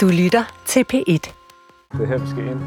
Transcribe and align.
Du 0.00 0.08
lytter 0.08 0.44
til 0.66 0.84
P1. 0.92 1.02
Det 1.08 1.32
er 1.92 2.06
her, 2.06 2.18
vi 2.18 2.30
skal 2.30 2.46
ind. 2.46 2.60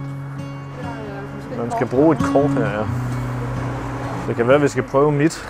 Man 1.58 1.72
skal 1.72 1.88
bruge 1.88 2.16
et 2.16 2.22
kort 2.22 2.50
her, 2.50 2.70
ja. 2.70 2.86
Det 4.28 4.36
kan 4.36 4.48
være, 4.48 4.56
at 4.56 4.62
vi 4.62 4.68
skal 4.68 4.84
prøve 4.84 5.12
mit. 5.12 5.50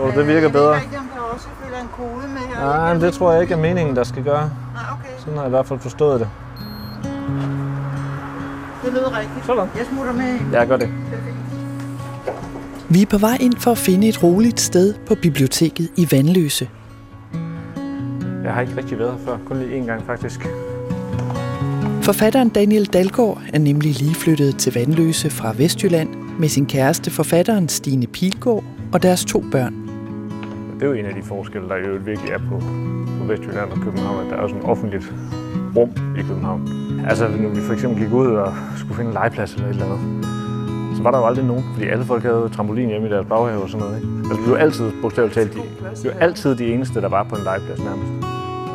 Oh, 0.00 0.14
det 0.14 0.26
virker 0.26 0.48
bedre. 0.48 0.72
Jeg 0.72 0.80
ved 0.80 0.84
ikke, 0.84 0.98
om 0.98 1.08
der 1.14 1.20
også 1.20 1.48
følger 1.62 1.80
en 1.80 1.88
kode 1.92 2.28
med 2.28 2.38
her. 2.38 2.60
Nej, 2.60 2.94
men 2.94 3.02
det 3.02 3.14
tror 3.14 3.32
jeg 3.32 3.42
ikke 3.42 3.54
er 3.54 3.58
meningen, 3.58 3.96
der 3.96 4.04
skal 4.04 4.24
gøre. 4.24 4.50
Nej, 4.74 4.82
okay. 4.92 5.18
Sådan 5.18 5.34
har 5.34 5.40
jeg 5.40 5.48
i 5.48 5.50
hvert 5.50 5.66
fald 5.66 5.80
forstået 5.80 6.20
det. 6.20 6.28
Det 8.84 8.92
lyder 8.92 9.18
rigtigt. 9.18 9.46
Sådan. 9.46 9.68
Jeg 9.76 9.86
smutter 9.86 10.12
med. 10.12 10.38
Ja, 10.52 10.64
gør 10.64 10.76
det. 10.76 10.88
Vi 12.88 13.02
er 13.02 13.06
på 13.06 13.18
vej 13.18 13.36
ind 13.40 13.56
for 13.56 13.70
at 13.70 13.78
finde 13.78 14.08
et 14.08 14.22
roligt 14.22 14.60
sted 14.60 14.94
på 15.06 15.14
biblioteket 15.14 15.90
i 15.96 16.08
Vandløse. 16.12 16.70
Jeg 18.44 18.54
har 18.54 18.60
ikke 18.60 18.76
rigtig 18.76 18.98
været 18.98 19.12
her 19.12 19.18
før. 19.24 19.38
Kun 19.46 19.58
lige 19.58 19.82
én 19.82 19.86
gang, 19.86 20.06
faktisk. 20.06 20.48
Forfatteren 22.04 22.48
Daniel 22.48 22.86
Dalgaard 22.86 23.42
er 23.52 23.58
nemlig 23.58 23.94
lige 23.98 24.14
flyttet 24.14 24.56
til 24.56 24.74
Vandløse 24.74 25.30
fra 25.30 25.54
Vestjylland 25.56 26.08
med 26.38 26.48
sin 26.48 26.66
kæreste 26.66 27.10
forfatteren 27.10 27.68
Stine 27.68 28.06
Pilgaard 28.06 28.64
og 28.92 29.02
deres 29.02 29.24
to 29.24 29.44
børn. 29.52 29.74
Det 30.74 30.82
er 30.82 30.86
jo 30.86 30.92
en 30.92 31.06
af 31.06 31.14
de 31.14 31.22
forskelle, 31.22 31.68
der 31.68 31.76
jo 31.76 31.98
virkelig 32.04 32.30
er 32.30 32.38
på, 32.38 32.60
på 33.18 33.24
Vestjylland 33.28 33.70
og 33.70 33.78
København, 33.78 34.26
at 34.26 34.30
der 34.30 34.36
er 34.36 34.48
sådan 34.48 34.62
et 34.62 34.68
offentligt 34.68 35.12
rum 35.76 35.90
i 36.18 36.22
København. 36.22 36.68
Altså, 37.08 37.28
når 37.28 37.48
vi 37.48 37.60
for 37.60 37.72
eksempel 37.72 38.02
gik 38.02 38.12
ud 38.12 38.26
og 38.26 38.52
skulle 38.76 38.96
finde 38.96 39.08
en 39.10 39.14
legeplads 39.14 39.54
eller 39.54 39.68
et 39.68 39.72
eller 39.72 39.86
andet, 39.86 40.26
så 40.96 41.02
var 41.02 41.10
der 41.10 41.18
jo 41.18 41.26
aldrig 41.26 41.44
nogen, 41.44 41.64
fordi 41.74 41.86
alle 41.86 42.04
folk 42.04 42.22
havde 42.22 42.50
trampolin 42.56 42.88
hjemme 42.88 43.08
i 43.08 43.10
deres 43.10 43.26
baghave 43.28 43.62
og 43.62 43.68
sådan 43.68 43.86
noget. 43.86 43.96
Ikke? 43.96 44.08
Altså, 44.30 44.44
vi 44.44 44.50
var 44.50 44.56
altid, 44.56 44.92
bogstaveligt 45.02 45.34
talt, 45.34 45.54
de, 45.54 45.58
vi 46.02 46.08
var 46.08 46.20
altid 46.20 46.56
de 46.56 46.66
eneste, 46.74 47.00
der 47.00 47.08
var 47.08 47.22
på 47.22 47.36
en 47.36 47.42
legeplads 47.42 47.80
nærmest. 47.84 48.23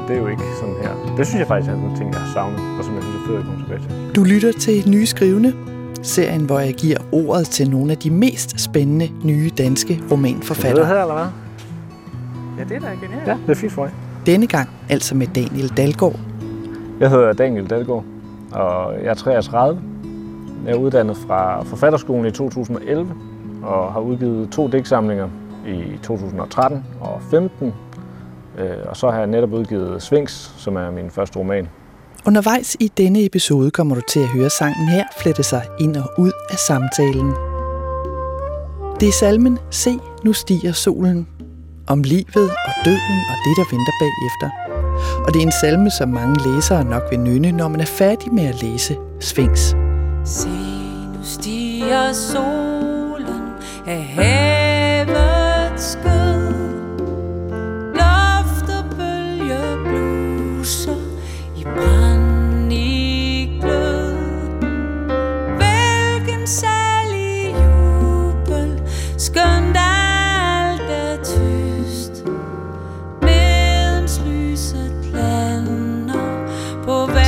Det 0.10 0.18
er 0.18 0.22
jo 0.22 0.28
ikke 0.28 0.44
sådan 0.60 0.76
her. 0.82 1.14
Det 1.18 1.28
synes 1.28 1.40
jeg 1.40 1.48
faktisk 1.48 1.72
er 1.72 1.76
en 1.76 1.96
ting, 1.98 2.14
jeg 2.14 2.20
har 2.22 2.34
savnet, 2.34 2.60
og 2.80 2.84
som 2.86 2.96
jeg 2.96 3.04
synes 3.04 3.16
er 3.16 3.28
fedt 3.28 3.40
at 3.40 3.46
komme 3.46 3.62
tilbage 3.64 3.80
til. 3.80 4.16
Du 4.16 4.24
lytter 4.24 4.52
til 4.52 4.90
Nye 4.90 5.06
Skrivende, 5.06 5.54
serien, 6.02 6.42
hvor 6.46 6.60
jeg 6.60 6.74
giver 6.74 6.98
ordet 7.12 7.46
til 7.48 7.70
nogle 7.70 7.92
af 7.92 7.98
de 7.98 8.10
mest 8.10 8.60
spændende 8.62 9.10
nye 9.24 9.52
danske 9.58 10.02
romanforfattere. 10.12 10.86
her, 10.86 11.02
eller 11.02 11.14
hvad? 11.14 11.26
Ja, 12.60 12.64
det 12.64 12.76
er 12.76 12.80
da 12.80 13.06
genialt. 13.06 13.28
Ja, 13.28 13.38
det 13.48 13.50
er 13.52 13.54
fint 13.56 13.72
for 13.72 13.82
mig. 13.82 13.92
Denne 14.26 14.48
gang 14.48 14.70
altså 14.90 15.16
med 15.16 15.28
Daniel 15.28 15.68
Dalgaard. 15.78 16.20
Jeg 17.00 17.10
hedder 17.10 17.34
Daniel 17.34 17.70
Dalgaard, 17.70 18.04
og 18.52 18.94
jeg 19.04 19.10
er 19.10 19.14
33. 19.14 19.82
Jeg 20.66 20.72
er 20.74 20.78
uddannet 20.78 21.18
fra 21.18 21.64
Forfatterskolen 21.64 22.26
i 22.26 22.32
2011, 22.32 23.08
og 23.64 23.94
har 23.94 24.00
udgivet 24.00 24.50
to 24.50 24.68
digtsamlinger 24.68 25.28
i 25.68 25.98
2013 26.04 26.86
og 27.02 27.22
15. 27.32 27.74
Øh, 28.60 28.78
Og 28.86 28.98
så 28.98 29.10
har 29.10 29.18
jeg 29.18 29.28
netop 29.28 29.54
udgivet 29.54 30.02
Sphinx, 30.02 30.50
som 30.58 30.76
er 30.76 30.92
min 30.92 31.10
første 31.12 31.40
roman. 31.40 31.68
Undervejs 32.28 32.78
i 32.80 32.92
denne 32.98 33.26
episode 33.26 33.72
kommer 33.72 33.96
du 33.96 34.02
til 34.10 34.20
at 34.20 34.28
høre 34.28 34.50
sangen 34.50 34.88
her 34.88 35.04
flette 35.22 35.44
sig 35.44 35.64
ind 35.80 35.96
og 35.98 36.10
ud 36.18 36.32
af 36.50 36.58
samtalen. 36.58 37.34
Det 39.00 39.08
er 39.08 39.12
salmen 39.20 39.60
Se, 39.72 40.00
nu 40.24 40.34
stiger 40.34 40.72
solen. 40.72 41.28
Om 41.88 42.04
livet 42.04 42.50
og 42.68 42.74
døden 42.86 43.20
og 43.32 43.36
det, 43.46 43.54
der 43.58 43.66
venter 43.72 43.94
bagefter. 44.02 44.50
Og 45.28 45.34
det 45.34 45.40
er 45.42 45.46
en 45.46 45.54
salme, 45.62 45.92
som 45.92 46.10
mange 46.10 46.36
læsere 46.48 46.84
nok 46.84 47.04
vil 47.10 47.20
nynne, 47.20 47.52
når 47.52 47.68
man 47.68 47.80
er 47.80 47.86
færdig 47.86 48.34
med 48.34 48.46
at 48.46 48.64
læse 48.64 48.96
Sphinx. 49.20 49.76
Se, 50.26 50.50
nu 51.14 51.24
stiger 51.24 52.14
solen 52.14 53.42
af 53.88 54.04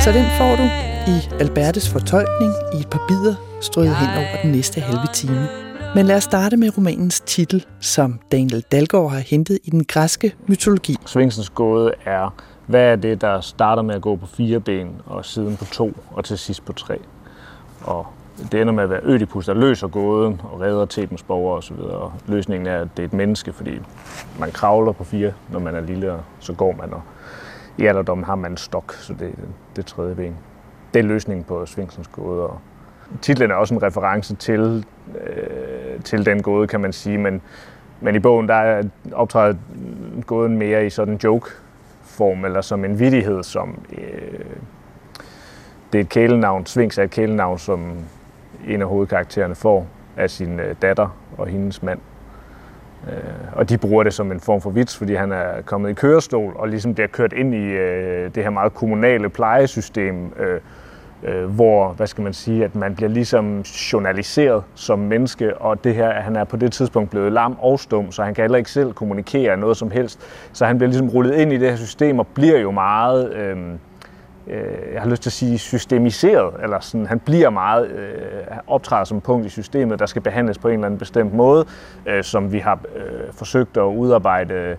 Så 0.04 0.12
den 0.12 0.24
får 0.38 0.56
du 0.56 0.62
i 1.12 1.40
Albertes 1.40 1.90
fortolkning 1.92 2.52
i 2.74 2.76
et 2.76 2.90
par 2.90 3.04
bidder 3.08 3.34
strøget 3.60 3.96
hen 3.96 4.08
over 4.08 4.42
den 4.42 4.52
næste 4.52 4.80
halve 4.80 5.06
time. 5.14 5.48
Men 5.94 6.06
lad 6.06 6.16
os 6.16 6.24
starte 6.24 6.56
med 6.56 6.78
romanens 6.78 7.20
titel, 7.20 7.66
som 7.80 8.20
Daniel 8.32 8.64
Dalgaard 8.72 9.10
har 9.10 9.18
hentet 9.18 9.58
i 9.64 9.70
den 9.70 9.84
græske 9.84 10.34
mytologi. 10.46 10.96
Svingsens 11.06 11.50
gåde 11.50 11.92
er, 12.04 12.34
hvad 12.66 12.80
er 12.80 12.96
det, 12.96 13.20
der 13.20 13.40
starter 13.40 13.82
med 13.82 13.94
at 13.94 14.02
gå 14.02 14.16
på 14.16 14.26
fire 14.26 14.60
ben, 14.60 14.88
og 15.06 15.24
siden 15.24 15.56
på 15.56 15.64
to, 15.64 15.96
og 16.10 16.24
til 16.24 16.38
sidst 16.38 16.64
på 16.64 16.72
tre. 16.72 16.98
Og 17.84 18.06
det 18.52 18.60
ender 18.60 18.72
med 18.72 18.84
at 18.84 18.90
være 18.90 19.00
Ødipus, 19.02 19.46
der 19.46 19.54
løser 19.54 19.88
gåden 19.88 20.40
og 20.52 20.60
redder 20.60 20.86
Thebens 20.86 21.22
borgere 21.22 21.58
osv. 21.58 21.76
Og 21.76 22.12
løsningen 22.26 22.66
er, 22.66 22.80
at 22.80 22.88
det 22.96 23.02
er 23.02 23.06
et 23.06 23.12
menneske, 23.12 23.52
fordi 23.52 23.78
man 24.38 24.50
kravler 24.52 24.92
på 24.92 25.04
fire, 25.04 25.32
når 25.48 25.58
man 25.58 25.74
er 25.74 25.80
lille, 25.80 26.12
og 26.12 26.20
så 26.40 26.52
går 26.52 26.74
man, 26.80 26.92
og 26.92 27.02
i 27.78 27.86
alderdommen 27.86 28.24
har 28.24 28.34
man 28.34 28.50
en 28.50 28.56
stok, 28.56 28.92
så 28.92 29.14
det 29.14 29.28
er 29.28 29.42
det 29.76 29.86
tredje 29.86 30.14
ben. 30.14 30.36
Det 30.94 31.00
er 31.00 31.04
løsningen 31.04 31.44
på 31.44 31.66
Svingsens 31.66 32.08
gåde, 32.08 32.42
og 32.42 32.60
titlen 33.22 33.50
er 33.50 33.54
også 33.54 33.74
en 33.74 33.82
reference 33.82 34.34
til, 34.34 34.86
øh, 35.26 36.00
til 36.00 36.26
den 36.26 36.42
gåde, 36.42 36.66
kan 36.66 36.80
man 36.80 36.92
sige, 36.92 37.18
men, 37.18 37.42
men 38.00 38.14
i 38.14 38.18
bogen 38.18 38.48
der 38.48 38.82
optræder 39.12 39.54
gåden 40.26 40.58
mere 40.58 40.86
i 40.86 40.90
sådan 40.90 41.14
en 41.14 41.20
joke-form, 41.24 42.44
eller 42.44 42.60
som 42.60 42.84
en 42.84 42.98
vittighed, 42.98 43.42
som 43.42 43.78
øh, 43.92 44.44
det 45.92 45.98
er 45.98 46.02
et 46.02 46.08
kælenavn. 46.08 46.66
Svings 46.66 46.98
er 46.98 47.02
et 47.02 47.10
kælenavn, 47.10 47.58
som 47.58 47.92
en 48.66 48.82
af 48.82 48.88
hovedkaraktererne 48.88 49.54
får 49.54 49.86
af 50.16 50.30
sin 50.30 50.60
øh, 50.60 50.74
datter 50.82 51.16
og 51.38 51.46
hendes 51.46 51.82
mand. 51.82 51.98
Øh, 53.08 53.14
og 53.52 53.68
de 53.68 53.78
bruger 53.78 54.02
det 54.02 54.14
som 54.14 54.32
en 54.32 54.40
form 54.40 54.60
for 54.60 54.70
vits, 54.70 54.96
fordi 54.96 55.14
han 55.14 55.32
er 55.32 55.62
kommet 55.64 55.90
i 55.90 55.92
kørestol 55.92 56.52
og 56.56 56.68
ligesom 56.68 56.94
bliver 56.94 57.08
kørt 57.08 57.32
ind 57.32 57.54
i 57.54 57.66
øh, 57.66 58.34
det 58.34 58.42
her 58.42 58.50
meget 58.50 58.74
kommunale 58.74 59.28
plejesystem, 59.28 60.32
øh, 60.38 60.60
øh, 61.22 61.44
hvor, 61.44 61.92
hvad 61.92 62.06
skal 62.06 62.24
man 62.24 62.32
sige, 62.32 62.64
at 62.64 62.74
man 62.74 62.94
bliver 62.94 63.08
ligesom 63.08 63.60
journaliseret 63.60 64.62
som 64.74 64.98
menneske, 64.98 65.56
og 65.56 65.84
det 65.84 65.94
her, 65.94 66.12
han 66.12 66.36
er 66.36 66.44
på 66.44 66.56
det 66.56 66.72
tidspunkt 66.72 67.10
blevet 67.10 67.32
lam 67.32 67.56
og 67.60 67.80
stum, 67.80 68.12
så 68.12 68.22
han 68.22 68.34
kan 68.34 68.42
heller 68.42 68.58
ikke 68.58 68.70
selv 68.70 68.92
kommunikere 68.92 69.56
noget 69.56 69.76
som 69.76 69.90
helst. 69.90 70.20
Så 70.52 70.66
han 70.66 70.78
bliver 70.78 70.88
ligesom 70.88 71.08
rullet 71.08 71.34
ind 71.34 71.52
i 71.52 71.58
det 71.58 71.68
her 71.68 71.76
system 71.76 72.18
og 72.18 72.26
bliver 72.26 72.58
jo 72.58 72.70
meget, 72.70 73.32
øh, 73.32 73.56
øh, 74.46 74.92
jeg 74.92 75.02
har 75.02 75.08
lyst 75.08 75.22
til 75.22 75.28
at 75.28 75.32
sige 75.32 75.58
systemiseret, 75.58 76.54
eller 76.62 76.80
sådan, 76.80 77.06
han 77.06 77.20
bliver 77.20 77.50
meget, 77.50 77.90
øh, 77.90 78.56
optræder 78.66 79.04
som 79.04 79.20
punkt 79.20 79.46
i 79.46 79.48
systemet, 79.48 79.98
der 79.98 80.06
skal 80.06 80.22
behandles 80.22 80.58
på 80.58 80.68
en 80.68 80.74
eller 80.74 80.86
anden 80.86 80.98
bestemt 80.98 81.34
måde, 81.34 81.66
øh, 82.06 82.24
som 82.24 82.52
vi 82.52 82.58
har 82.58 82.78
øh, 82.96 83.32
forsøgt 83.32 83.76
at 83.76 83.82
udarbejde 83.82 84.76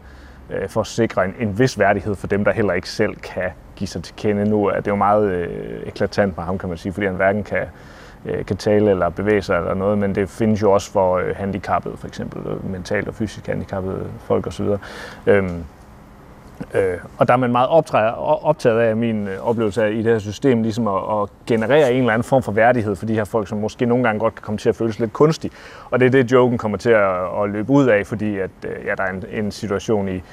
øh, 0.49 0.69
for 0.69 0.81
at 0.81 0.87
sikre 0.87 1.25
en, 1.25 1.33
en 1.39 1.59
vis 1.59 1.79
værdighed 1.79 2.15
for 2.15 2.27
dem, 2.27 2.43
der 2.43 2.51
heller 2.51 2.73
ikke 2.73 2.89
selv 2.89 3.15
kan 3.15 3.49
give 3.75 3.87
sig 3.87 4.03
til 4.03 4.15
kende 4.15 4.49
nu. 4.49 4.69
Det 4.69 4.87
er 4.87 4.91
jo 4.91 4.95
meget 4.95 5.31
øh, 5.31 5.87
eklatant 5.87 6.37
med 6.37 6.45
ham, 6.45 6.57
kan 6.57 6.69
man 6.69 6.77
sige, 6.77 6.93
fordi 6.93 7.05
han 7.05 7.15
hverken 7.15 7.43
kan, 7.43 7.65
øh, 8.25 8.45
kan 8.45 8.57
tale 8.57 8.89
eller 8.89 9.09
bevæge 9.09 9.41
sig 9.41 9.57
eller 9.57 9.73
noget, 9.73 9.97
men 9.97 10.15
det 10.15 10.29
findes 10.29 10.61
jo 10.61 10.71
også 10.71 10.91
for 10.91 11.17
øh, 11.17 11.35
handicappede, 11.35 11.97
for 11.97 12.07
eksempel 12.07 12.41
øh, 12.51 12.71
mentalt 12.71 13.07
og 13.07 13.15
fysisk 13.15 13.47
handicappede 13.47 14.07
folk 14.19 14.47
osv. 14.47 14.67
Øhm, 15.27 15.63
Øh, 16.73 16.97
og 17.17 17.27
der 17.27 17.33
er 17.33 17.37
man 17.37 17.51
meget 17.51 17.69
optaget, 17.69 18.13
optaget 18.17 18.79
af 18.79 18.95
min 18.95 19.27
øh, 19.27 19.47
oplevelse 19.47 19.83
af 19.83 19.91
i 19.91 19.97
det 19.97 20.05
her 20.05 20.19
system, 20.19 20.63
ligesom 20.63 20.87
at, 20.87 21.21
at 21.21 21.29
generere 21.47 21.93
en 21.93 21.99
eller 21.99 22.13
anden 22.13 22.23
form 22.23 22.43
for 22.43 22.51
værdighed 22.51 22.95
for 22.95 23.05
de 23.05 23.13
her 23.13 23.23
folk, 23.23 23.47
som 23.47 23.57
måske 23.57 23.85
nogle 23.85 24.03
gange 24.03 24.19
godt 24.19 24.35
kan 24.35 24.41
komme 24.41 24.57
til 24.57 24.69
at 24.69 24.75
føles 24.75 24.99
lidt 24.99 25.13
kunstig. 25.13 25.51
Og 25.91 25.99
det 25.99 26.05
er 26.05 26.09
det, 26.09 26.31
joken 26.31 26.57
kommer 26.57 26.77
til 26.77 26.89
at, 26.89 27.43
at 27.43 27.49
løbe 27.49 27.69
ud 27.71 27.87
af, 27.87 28.07
fordi 28.07 28.39
at, 28.39 28.49
øh, 28.65 28.85
ja, 28.85 28.93
der 28.97 29.03
er 29.03 29.11
en, 29.11 29.23
en 29.31 29.51
situation 29.51 30.09
i, 30.09 30.23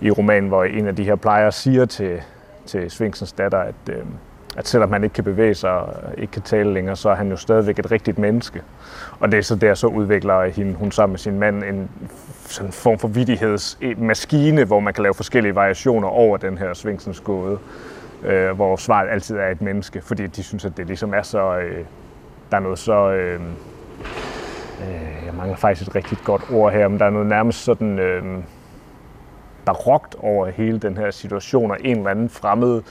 i 0.00 0.10
romanen, 0.10 0.48
hvor 0.48 0.64
en 0.64 0.86
af 0.88 0.96
de 0.96 1.04
her 1.04 1.16
plejere 1.16 1.52
siger 1.52 1.84
til, 1.84 2.20
til 2.66 2.90
Svingsens 2.90 3.32
datter, 3.32 3.58
at, 3.58 3.74
øh, 3.90 3.96
at 4.56 4.68
selvom 4.68 4.92
han 4.92 5.04
ikke 5.04 5.14
kan 5.14 5.24
bevæge 5.24 5.54
sig 5.54 5.70
og 5.70 5.88
ikke 6.18 6.30
kan 6.30 6.42
tale 6.42 6.72
længere, 6.72 6.96
så 6.96 7.08
er 7.08 7.14
han 7.14 7.30
jo 7.30 7.36
stadigvæk 7.36 7.78
et 7.78 7.90
rigtigt 7.90 8.18
menneske. 8.18 8.62
Og 9.20 9.32
det 9.32 9.38
er 9.38 9.42
så 9.42 9.56
der, 9.56 9.74
så 9.74 9.86
udvikler 9.86 10.44
hende, 10.44 10.74
hun 10.74 10.92
sammen 10.92 11.12
med 11.12 11.18
sin 11.18 11.38
mand 11.38 11.64
en 11.64 11.90
sådan 12.52 12.68
en 12.68 12.72
form 12.72 12.98
for 12.98 13.08
vittighedsmaskine, 13.08 14.62
e- 14.62 14.64
hvor 14.64 14.80
man 14.80 14.94
kan 14.94 15.02
lave 15.02 15.14
forskellige 15.14 15.54
variationer 15.54 16.08
over 16.08 16.36
den 16.36 16.58
her 16.58 16.74
Svingsens 16.74 17.20
gåde, 17.20 17.58
øh, 18.24 18.50
hvor 18.50 18.76
svaret 18.76 19.10
altid 19.10 19.36
er 19.36 19.48
et 19.48 19.62
menneske, 19.62 20.02
fordi 20.02 20.26
de 20.26 20.42
synes, 20.42 20.64
at 20.64 20.76
det 20.76 20.86
ligesom 20.86 21.14
er 21.14 21.22
så, 21.22 21.58
øh, 21.58 21.84
der 22.50 22.56
er 22.56 22.60
noget 22.60 22.78
så, 22.78 23.10
øh, 23.10 23.40
øh, 24.80 25.26
jeg 25.26 25.34
mangler 25.34 25.56
faktisk 25.56 25.88
et 25.88 25.94
rigtig 25.94 26.18
godt 26.24 26.42
ord 26.52 26.72
her, 26.72 26.88
men 26.88 26.98
der 26.98 27.06
er 27.06 27.10
noget 27.10 27.26
nærmest 27.26 27.64
sådan 27.64 27.98
øh, 27.98 28.24
barokt 29.64 30.14
over 30.18 30.46
hele 30.46 30.78
den 30.78 30.96
her 30.96 31.10
situation, 31.10 31.70
og 31.70 31.76
en 31.80 31.96
eller 31.96 32.10
anden 32.10 32.28
fremmed 32.28 32.76
øh, 32.76 32.82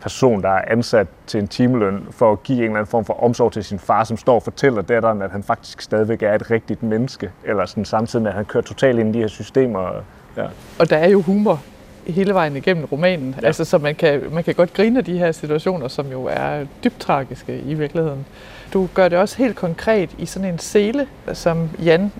person, 0.00 0.42
der 0.42 0.48
er 0.48 0.62
ansat 0.66 1.06
til 1.26 1.40
en 1.40 1.48
timeløn 1.48 2.06
for 2.10 2.32
at 2.32 2.42
give 2.42 2.58
en 2.58 2.64
eller 2.64 2.76
anden 2.76 2.90
form 2.90 3.04
for 3.04 3.22
omsorg 3.22 3.52
til 3.52 3.64
sin 3.64 3.78
far, 3.78 4.04
som 4.04 4.16
står 4.16 4.34
og 4.34 4.42
fortæller 4.42 4.82
datteren, 4.82 5.22
at 5.22 5.30
han 5.30 5.42
faktisk 5.42 5.80
stadigvæk 5.80 6.22
er 6.22 6.34
et 6.34 6.50
rigtigt 6.50 6.82
menneske, 6.82 7.30
eller 7.44 7.66
sådan 7.66 7.84
samtidig 7.84 8.22
med, 8.22 8.30
at 8.30 8.36
han 8.36 8.44
kører 8.44 8.64
totalt 8.64 8.98
ind 8.98 9.08
i 9.08 9.12
de 9.12 9.22
her 9.22 9.28
systemer. 9.28 9.90
Ja. 10.36 10.46
Og 10.78 10.90
der 10.90 10.96
er 10.96 11.08
jo 11.08 11.20
humor 11.20 11.60
hele 12.06 12.34
vejen 12.34 12.56
igennem 12.56 12.84
romanen. 12.84 13.34
Ja. 13.40 13.46
Altså, 13.46 13.64
så 13.64 13.78
man 13.78 13.94
kan, 13.94 14.22
man 14.32 14.44
kan 14.44 14.54
godt 14.54 14.74
grine 14.74 14.98
af 14.98 15.04
de 15.04 15.18
her 15.18 15.32
situationer, 15.32 15.88
som 15.88 16.06
jo 16.12 16.24
er 16.24 16.64
dybt 16.84 17.00
tragiske 17.00 17.58
i 17.60 17.74
virkeligheden. 17.74 18.26
Du 18.72 18.88
gør 18.94 19.08
det 19.08 19.18
også 19.18 19.38
helt 19.38 19.56
konkret 19.56 20.10
i 20.18 20.26
sådan 20.26 20.48
en 20.48 20.58
sele, 20.58 21.06
som 21.32 21.70
Jan, 21.84 22.12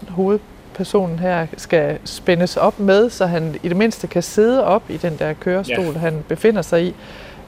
hovedpersonen 0.73 1.19
her, 1.19 1.47
skal 1.57 1.99
spændes 2.05 2.57
op 2.57 2.81
med, 2.81 3.11
så 3.11 3.27
han 3.27 3.55
i 3.63 3.69
det 3.69 3.77
mindste 3.77 4.07
kan 4.07 4.23
sidde 4.23 4.65
op 4.65 4.83
i 4.89 4.97
den 4.97 5.17
der 5.19 5.33
kørestol, 5.33 5.93
ja. 5.93 5.99
han 5.99 6.25
befinder 6.29 6.63
sig 6.63 6.83
i. 6.83 6.95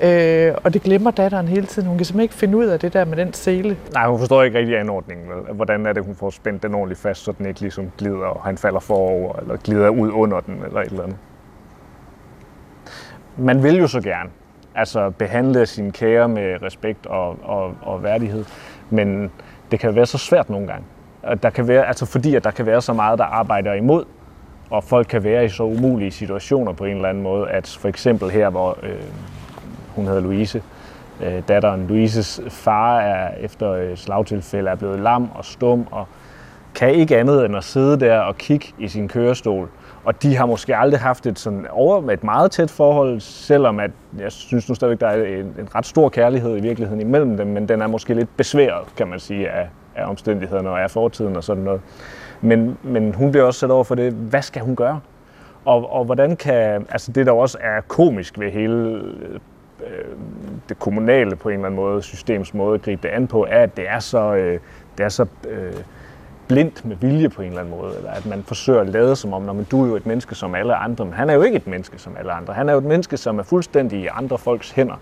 Øh, 0.01 0.55
og 0.65 0.75
det 0.75 0.83
glemmer 0.83 1.11
datteren 1.11 1.49
hele 1.49 1.67
tiden. 1.67 1.89
Hun 1.89 1.97
kan 1.97 2.05
simpelthen 2.05 2.23
ikke 2.23 2.35
finde 2.35 2.57
ud 2.57 2.65
af 2.65 2.81
det 2.81 2.93
der 2.93 3.05
med 3.05 3.17
den 3.17 3.33
sele. 3.33 3.77
Nej, 3.93 4.07
hun 4.07 4.19
forstår 4.19 4.43
ikke 4.43 4.59
rigtig 4.59 4.79
anordningen. 4.79 5.29
Vel? 5.29 5.55
Hvordan 5.55 5.87
er 5.87 5.93
det, 5.93 6.05
hun 6.05 6.15
får 6.15 6.31
spændt 6.31 6.63
den 6.63 6.75
ordentligt 6.75 7.01
fast, 7.01 7.25
så 7.25 7.33
den 7.39 7.47
ikke 7.47 7.61
ligesom 7.61 7.91
glider, 7.99 8.27
og 8.27 8.43
han 8.43 8.59
falder 8.59 8.81
forover, 8.81 9.39
eller 9.39 9.57
glider 9.57 9.89
ud 9.89 10.11
under 10.11 10.41
den, 10.41 10.63
eller 10.67 10.81
et 10.81 10.87
eller 10.87 11.03
andet. 11.03 11.17
Man 13.37 13.63
vil 13.63 13.77
jo 13.77 13.87
så 13.87 14.01
gerne 14.01 14.31
altså 14.75 15.11
behandle 15.11 15.67
sine 15.67 15.93
kære 15.93 16.29
med 16.29 16.63
respekt 16.63 17.07
og, 17.07 17.39
og, 17.43 17.75
og 17.83 18.03
værdighed, 18.03 18.45
men 18.91 19.31
det 19.71 19.81
kan 19.81 19.95
være 19.95 20.07
så 20.07 20.19
svært 20.19 20.51
nogle 20.51 20.67
gange. 20.67 20.85
Der 21.43 21.51
kan 21.51 21.69
være, 21.69 21.87
altså 21.87 22.07
fordi 22.07 22.35
at 22.35 22.45
der 22.45 22.51
kan 22.51 22.67
være 22.67 22.83
så 22.83 22.93
meget, 22.93 23.19
der 23.19 23.25
arbejder 23.25 23.73
imod, 23.73 24.05
og 24.71 24.85
folk 24.85 25.07
kan 25.07 25.25
være 25.25 25.45
i 25.45 25.49
så 25.49 25.63
umulige 25.63 26.11
situationer 26.11 26.73
på 26.73 26.85
en 26.85 26.97
eller 26.97 27.09
anden 27.09 27.23
måde, 27.23 27.49
at 27.49 27.79
for 27.81 27.89
eksempel 27.89 28.31
her, 28.31 28.51
hvor 28.51 28.79
øh, 28.83 29.03
hun 29.95 30.07
hedder 30.07 30.21
Louise. 30.21 30.63
Øh, 31.23 31.43
datteren 31.49 31.87
Louises 31.87 32.41
far 32.49 33.01
er 33.01 33.35
efter 33.41 33.71
øh, 33.71 33.97
slagtilfælde 33.97 34.71
er 34.71 34.75
blevet 34.75 35.01
lam 35.01 35.29
og 35.35 35.45
stum 35.45 35.87
og 35.91 36.07
kan 36.75 36.95
ikke 36.95 37.19
andet 37.19 37.45
end 37.45 37.57
at 37.57 37.65
sidde 37.65 38.01
der 38.01 38.19
og 38.19 38.37
kigge 38.37 38.67
i 38.79 38.89
sin 38.89 39.09
kørestol. 39.09 39.69
Og 40.05 40.23
de 40.23 40.37
har 40.37 40.47
måske 40.47 40.77
aldrig 40.77 41.01
haft 41.01 41.27
et, 41.27 41.39
sådan 41.39 41.67
over, 41.71 42.11
et 42.11 42.25
meget 42.25 42.51
tæt 42.51 42.71
forhold, 42.71 43.21
selvom 43.21 43.81
at, 43.81 43.91
jeg 44.19 44.33
synes 44.33 44.69
nu 44.69 44.75
stadigvæk, 44.75 45.01
der 45.01 45.07
er 45.07 45.25
en, 45.25 45.47
en 45.59 45.69
ret 45.75 45.87
stor 45.87 46.09
kærlighed 46.09 46.57
i 46.57 46.61
virkeligheden 46.61 47.01
imellem 47.01 47.37
dem, 47.37 47.47
men 47.47 47.69
den 47.69 47.83
er 47.83 47.87
måske 47.87 48.15
lidt 48.15 48.37
besværet, 48.37 48.97
kan 48.97 49.09
man 49.09 49.19
sige, 49.19 49.51
af, 49.51 49.69
af 49.97 50.11
omstændighederne 50.11 50.71
og 50.71 50.83
af 50.83 50.91
fortiden 50.91 51.37
og 51.37 51.45
sådan 51.45 51.63
noget. 51.63 51.81
Men, 52.41 52.79
men 52.83 53.15
hun 53.15 53.31
bliver 53.31 53.45
også 53.45 53.61
sat 53.61 53.71
over 53.71 53.85
for 53.85 53.95
det, 53.95 54.13
hvad 54.13 54.43
skal 54.43 54.63
hun 54.63 54.77
gøre? 54.77 55.01
Og, 55.65 55.93
og 55.93 56.05
hvordan 56.05 56.37
kan, 56.37 56.87
altså 56.91 57.13
det 57.13 57.27
der 57.27 57.33
også 57.33 57.59
er 57.61 57.81
komisk 57.81 58.39
ved 58.39 58.51
hele 58.51 59.03
øh, 59.81 60.17
det 60.69 60.79
kommunale 60.79 61.37
på 61.37 61.49
en 61.49 61.55
eller 61.55 61.67
anden 61.67 61.81
måde, 61.81 62.03
systems 62.03 62.55
måde 62.55 62.75
at 62.75 62.83
gribe 62.83 63.09
det 63.09 63.15
an 63.15 63.27
på, 63.27 63.47
er, 63.49 63.63
at 63.63 63.77
det 63.77 63.89
er 63.89 63.99
så, 63.99 64.35
øh, 64.35 64.61
det 64.99 65.05
er 65.05 65.09
så 65.09 65.27
øh, 65.49 65.73
blindt 66.49 66.85
med 66.85 66.97
vilje 66.97 67.29
på 67.29 67.43
en 67.43 67.49
eller 67.49 67.61
anden 67.61 67.77
måde, 67.81 67.97
eller 67.97 68.11
at 68.11 68.27
man 68.27 68.43
forsøger 68.43 68.81
at 68.81 68.89
lade 68.89 69.17
som 69.17 69.33
om, 69.33 69.43
når 69.43 69.53
man, 69.53 69.65
du 69.65 69.85
er 69.85 69.89
jo 69.89 69.97
et 69.97 70.07
menneske 70.07 70.35
som 70.35 70.55
alle 70.55 70.75
andre, 70.75 71.05
men 71.05 71.15
han 71.15 71.31
er 71.31 71.35
jo 71.35 71.43
ikke 71.43 71.57
et 71.57 71.67
menneske 71.67 71.99
som 71.99 72.17
alle 72.19 72.33
andre. 72.33 72.55
Han 72.55 72.69
er 72.69 72.73
jo 72.73 72.79
et 72.79 72.85
menneske, 72.85 73.17
som 73.17 73.39
er 73.39 73.43
fuldstændig 73.43 74.01
i 74.01 74.07
andre 74.07 74.39
folks 74.39 74.71
hænder. 74.71 75.01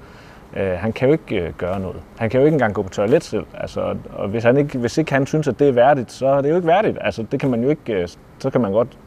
Øh, 0.57 0.73
han 0.73 0.93
kan 0.93 1.09
jo 1.09 1.13
ikke 1.13 1.37
øh, 1.37 1.53
gøre 1.59 1.81
noget. 1.81 1.97
Han 2.19 2.31
kan 2.31 2.41
jo 2.41 2.47
ikke 2.47 2.55
engang 2.55 2.75
gå 2.75 2.83
på 2.83 2.89
toilet 2.89 3.25
selv. 3.25 3.45
Altså, 3.55 3.97
og 4.13 4.29
hvis, 4.29 4.45
han 4.45 4.57
ikke, 4.57 4.79
hvis 4.79 4.99
ikke 4.99 5.13
han 5.13 5.27
synes, 5.27 5.49
at 5.49 5.59
det 5.59 5.69
er 5.69 5.73
værdigt, 5.73 6.13
så 6.13 6.27
er 6.27 6.41
det 6.41 6.51
jo 6.51 6.57
ikke 6.57 6.69
værdigt. 6.69 6.99
Altså, 7.01 7.23
det 7.23 7.41
kan 7.41 7.51
man 7.51 7.63
jo 7.63 7.71
ikke, 7.71 7.93
øh, 7.93 8.09
så 8.39 8.51
kan 8.51 8.61
man 8.61 8.73
godt 8.73 8.99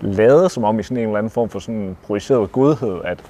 lade 0.00 0.48
som 0.48 0.64
om 0.64 0.78
i 0.78 0.82
sådan 0.82 0.96
en 0.96 1.02
eller 1.02 1.18
anden 1.18 1.30
form 1.30 1.48
for 1.48 1.58
sådan 1.58 1.96
projiceret 2.06 2.52
godhed, 2.52 3.00
at 3.04 3.22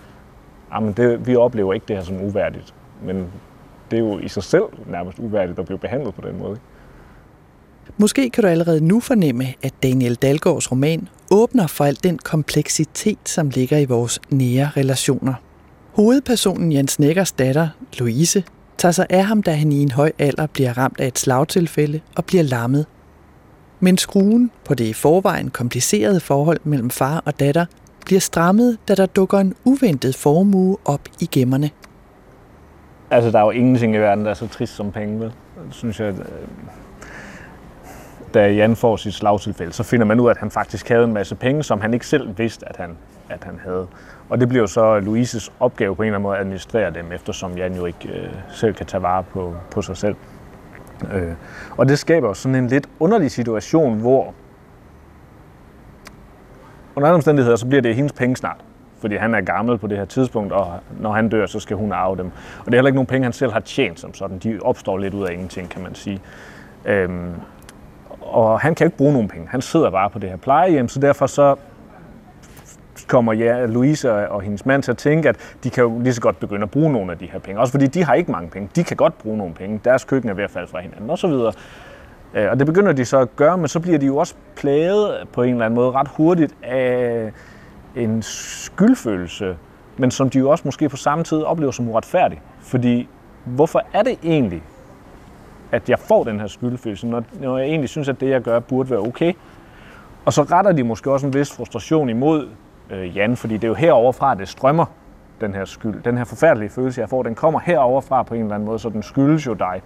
jamen 0.75 0.93
det, 0.93 1.27
vi 1.27 1.37
oplever 1.37 1.73
ikke 1.73 1.87
det 1.89 1.97
her 1.97 2.03
som 2.03 2.23
uværdigt. 2.23 2.75
Men 3.03 3.27
det 3.91 3.97
er 3.97 4.01
jo 4.01 4.19
i 4.19 4.29
sig 4.29 4.43
selv 4.43 4.65
nærmest 4.87 5.19
uværdigt 5.19 5.59
at 5.59 5.67
blive 5.67 5.79
behandlet 5.79 6.15
på 6.15 6.21
den 6.29 6.39
måde. 6.39 6.59
Måske 7.99 8.31
kan 8.31 8.43
du 8.43 8.49
allerede 8.49 8.85
nu 8.85 9.01
fornemme, 9.01 9.45
at 9.63 9.75
Daniel 9.83 10.15
Dalgaards 10.15 10.73
roman 10.73 11.09
åbner 11.31 11.67
for 11.67 11.85
al 11.85 11.99
den 12.03 12.19
kompleksitet, 12.19 13.19
som 13.25 13.49
ligger 13.49 13.79
i 13.79 13.85
vores 13.85 14.21
nære 14.31 14.71
relationer. 14.77 15.35
Hovedpersonen 15.93 16.73
Jens 16.73 16.99
Nækkers 16.99 17.33
datter, 17.33 17.69
Louise, 17.99 18.45
tager 18.79 18.93
sig 18.93 19.07
af 19.11 19.25
ham, 19.25 19.43
da 19.43 19.53
han 19.53 19.73
i 19.73 19.83
en 19.83 19.91
høj 19.91 20.13
alder 20.19 20.47
bliver 20.47 20.79
ramt 20.79 21.01
af 21.01 21.07
et 21.07 21.19
slagtilfælde 21.19 22.01
og 22.17 22.25
bliver 22.25 22.43
lammet. 22.43 22.87
Men 23.81 23.99
skruen 23.99 24.51
på 24.65 24.75
det 24.75 24.85
i 24.85 24.93
forvejen 24.93 25.51
komplicerede 25.51 26.21
forhold 26.21 26.59
mellem 26.65 26.91
far 26.91 27.23
og 27.25 27.41
datter 27.41 27.67
bliver 28.07 28.21
strammet, 28.21 28.79
da 28.89 28.95
der 28.95 29.07
dukker 29.07 29.39
en 29.39 29.55
uventet 29.65 30.17
formue 30.17 30.77
op 30.85 31.01
i 31.21 31.29
gemmerne. 31.33 31.71
Altså, 33.11 33.31
der 33.31 33.39
er 33.39 33.45
jo 33.45 33.51
ingenting 33.51 33.95
i 33.95 33.99
verden, 33.99 34.25
der 34.25 34.31
er 34.31 34.35
så 34.35 34.47
trist 34.47 34.77
som 34.77 34.93
penge, 34.93 35.21
vel? 35.21 35.33
Synes 35.71 36.01
jeg, 36.01 36.09
øh, 36.09 36.25
da 38.35 38.49
Jan 38.53 38.77
får 38.77 38.97
sit 38.97 39.15
slagtilfælde, 39.15 39.73
så 39.73 39.83
finder 39.83 40.07
man 40.07 40.21
ud 40.21 40.27
af, 40.27 40.31
at 40.31 40.37
han 40.37 40.51
faktisk 40.51 40.89
havde 40.89 41.05
en 41.05 41.13
masse 41.13 41.35
penge, 41.35 41.63
som 41.63 41.81
han 41.81 41.95
ikke 41.95 42.07
selv 42.07 42.39
vidste, 42.39 42.69
at 42.69 42.77
han, 42.77 42.97
at 43.29 43.45
han 43.45 43.61
havde. 43.65 43.87
Og 44.29 44.41
det 44.41 44.49
bliver 44.49 44.63
jo 44.63 44.67
så 44.67 45.01
Louises 45.01 45.53
opgave 45.61 45.97
på 45.97 46.03
en 46.03 46.07
eller 46.07 46.17
anden 46.17 46.23
måde 46.23 46.37
at 46.37 46.41
administrere 46.41 46.91
dem, 46.91 47.13
eftersom 47.13 47.57
Jan 47.57 47.75
jo 47.75 47.87
ikke 47.87 48.09
øh, 48.09 48.29
selv 48.49 48.75
kan 48.75 48.87
tage 48.87 49.03
vare 49.03 49.23
på, 49.23 49.55
på 49.71 49.83
sig 49.83 49.97
selv. 49.97 50.17
Øh, 51.13 51.33
og 51.77 51.89
det 51.89 51.99
skaber 51.99 52.29
jo 52.29 52.35
sådan 52.35 52.55
en 52.55 52.67
lidt 52.67 52.89
underlig 53.01 53.31
situation, 53.31 54.01
hvor 54.01 54.35
under 56.97 57.09
andre 57.09 57.15
omstændigheder, 57.15 57.57
så 57.57 57.67
bliver 57.67 57.83
det 57.83 57.95
hendes 57.95 58.13
penge 58.13 58.37
snart. 58.37 58.57
Fordi 59.01 59.17
han 59.17 59.35
er 59.35 59.41
gammel 59.41 59.79
på 59.79 59.87
det 59.87 59.99
her 59.99 60.05
tidspunkt, 60.05 60.53
og 60.53 60.81
når 61.01 61.13
han 61.13 61.29
dør, 61.29 61.47
så 61.47 61.61
skal 61.61 61.77
hun 61.77 61.93
arve 61.93 62.17
dem. 62.17 62.27
Og 62.59 62.67
det 62.67 62.73
er 62.73 62.77
heller 62.77 62.89
ikke 62.89 62.97
nogen 62.97 63.07
penge, 63.07 63.25
han 63.25 63.33
selv 63.33 63.53
har 63.53 63.61
tjent 63.61 64.01
som 64.01 64.15
sådan. 64.15 64.39
De 64.39 64.59
opstår 64.63 64.99
lidt 64.99 65.15
ud 65.15 65.27
af 65.27 65.33
ingenting, 65.33 65.69
kan 65.69 65.83
man 65.83 65.95
sige. 65.95 66.21
Øhm, 66.85 67.31
og 68.31 68.61
han 68.61 68.75
kan 68.75 68.87
ikke 68.87 68.97
bruge 68.97 69.13
nogen 69.13 69.29
penge. 69.29 69.49
Han 69.51 69.63
sidder 69.63 69.91
bare 69.91 70.11
på 70.11 70.19
det 70.19 70.31
her 70.31 70.37
plejehjem, 70.37 70.89
så 70.89 71.01
derfor 71.01 71.27
så 71.27 71.57
kommer 73.09 73.33
ja, 73.33 73.67
Louise 73.67 74.29
og 74.29 74.43
hendes 74.43 74.67
mand 74.67 74.83
til 74.83 74.91
at 74.91 74.99
tænke, 74.99 75.29
at 75.29 75.37
de 75.65 75.71
kan 75.71 75.85
jo 75.85 75.99
lige 75.99 76.15
så 76.15 76.21
godt 76.21 76.41
begynde 76.41 76.63
at 76.63 76.71
bruge 76.71 76.93
nogle 76.93 77.13
af 77.13 77.19
de 77.19 77.27
her 77.27 77.39
penge. 77.39 77.61
Også 77.61 77.71
fordi 77.71 77.87
de 77.87 78.05
har 78.05 78.15
ikke 78.15 78.31
mange 78.33 78.51
penge. 78.51 78.69
De 78.77 78.85
kan 78.85 78.97
godt 78.97 79.19
bruge 79.19 79.39
nogle 79.39 79.55
penge. 79.55 79.81
Deres 79.85 80.05
køkken 80.05 80.31
er 80.31 80.35
ved 80.35 80.45
at 80.45 80.51
falde 80.51 80.69
fra 80.69 80.81
hinanden 80.81 81.11
osv. 81.11 81.31
Øh, 82.35 82.51
og 82.51 82.59
det 82.59 82.67
begynder 82.67 82.93
de 82.93 83.05
så 83.05 83.19
at 83.19 83.37
gøre, 83.37 83.59
men 83.59 83.69
så 83.69 83.81
bliver 83.81 83.99
de 83.99 84.07
jo 84.07 84.17
også 84.17 84.35
plaget 84.57 85.29
på 85.33 85.43
en 85.43 85.51
eller 85.51 85.65
anden 85.65 85.75
måde 85.75 85.91
ret 85.91 86.09
hurtigt 86.09 86.55
af 86.63 87.33
en 87.97 88.23
skyldfølelse, 88.23 89.57
men 89.97 90.11
som 90.11 90.31
de 90.31 90.39
jo 90.39 90.51
også 90.51 90.63
måske 90.65 90.89
på 90.89 90.97
samme 90.97 91.25
tid 91.25 91.43
oplever 91.43 91.73
som 91.73 91.89
uretfærdig. 91.89 92.41
Fordi 92.61 93.09
hvorfor 93.45 93.83
er 93.93 94.03
det 94.03 94.19
egentlig, 94.23 94.63
at 95.73 95.91
jeg 95.91 95.99
får 95.99 96.25
den 96.25 96.41
her 96.41 96.47
skyldfølelse, 96.47 97.07
når, 97.07 97.23
når 97.41 97.59
jeg 97.59 97.67
egentlig 97.67 97.89
synes, 97.89 98.09
at 98.09 98.21
det, 98.21 98.31
jeg 98.31 98.41
gør, 98.41 98.59
burde 98.59 98.91
være 98.91 99.01
okay? 99.01 99.33
Og 100.25 100.33
så 100.33 100.43
retter 100.43 100.73
de 100.73 100.83
måske 100.83 101.13
også 101.13 101.27
en 101.27 101.35
vis 101.35 101.53
frustration 101.57 102.09
imod 102.09 102.49
øh, 102.91 103.17
Jan, 103.17 103.37
fordi 103.37 103.55
det 103.55 103.65
er 103.65 103.69
jo 103.69 103.75
heroverfra, 103.75 104.35
det 104.35 104.49
strømmer, 104.49 104.85
den 105.41 105.55
her 105.55 105.65
skyld. 105.65 106.03
Den 106.03 106.19
her 106.19 106.25
forfærdelige 106.25 106.71
følelse, 106.71 107.01
jeg 107.01 107.09
får, 107.09 107.23
den 107.23 107.35
kommer 107.35 107.61
heroverfra 107.61 108.23
på 108.23 108.35
en 108.35 108.43
eller 108.43 108.55
anden 108.55 108.67
måde, 108.67 108.79
så 108.79 108.89
den 108.89 109.03
skyldes 109.03 109.47
jo 109.47 109.55
dig. 109.55 109.83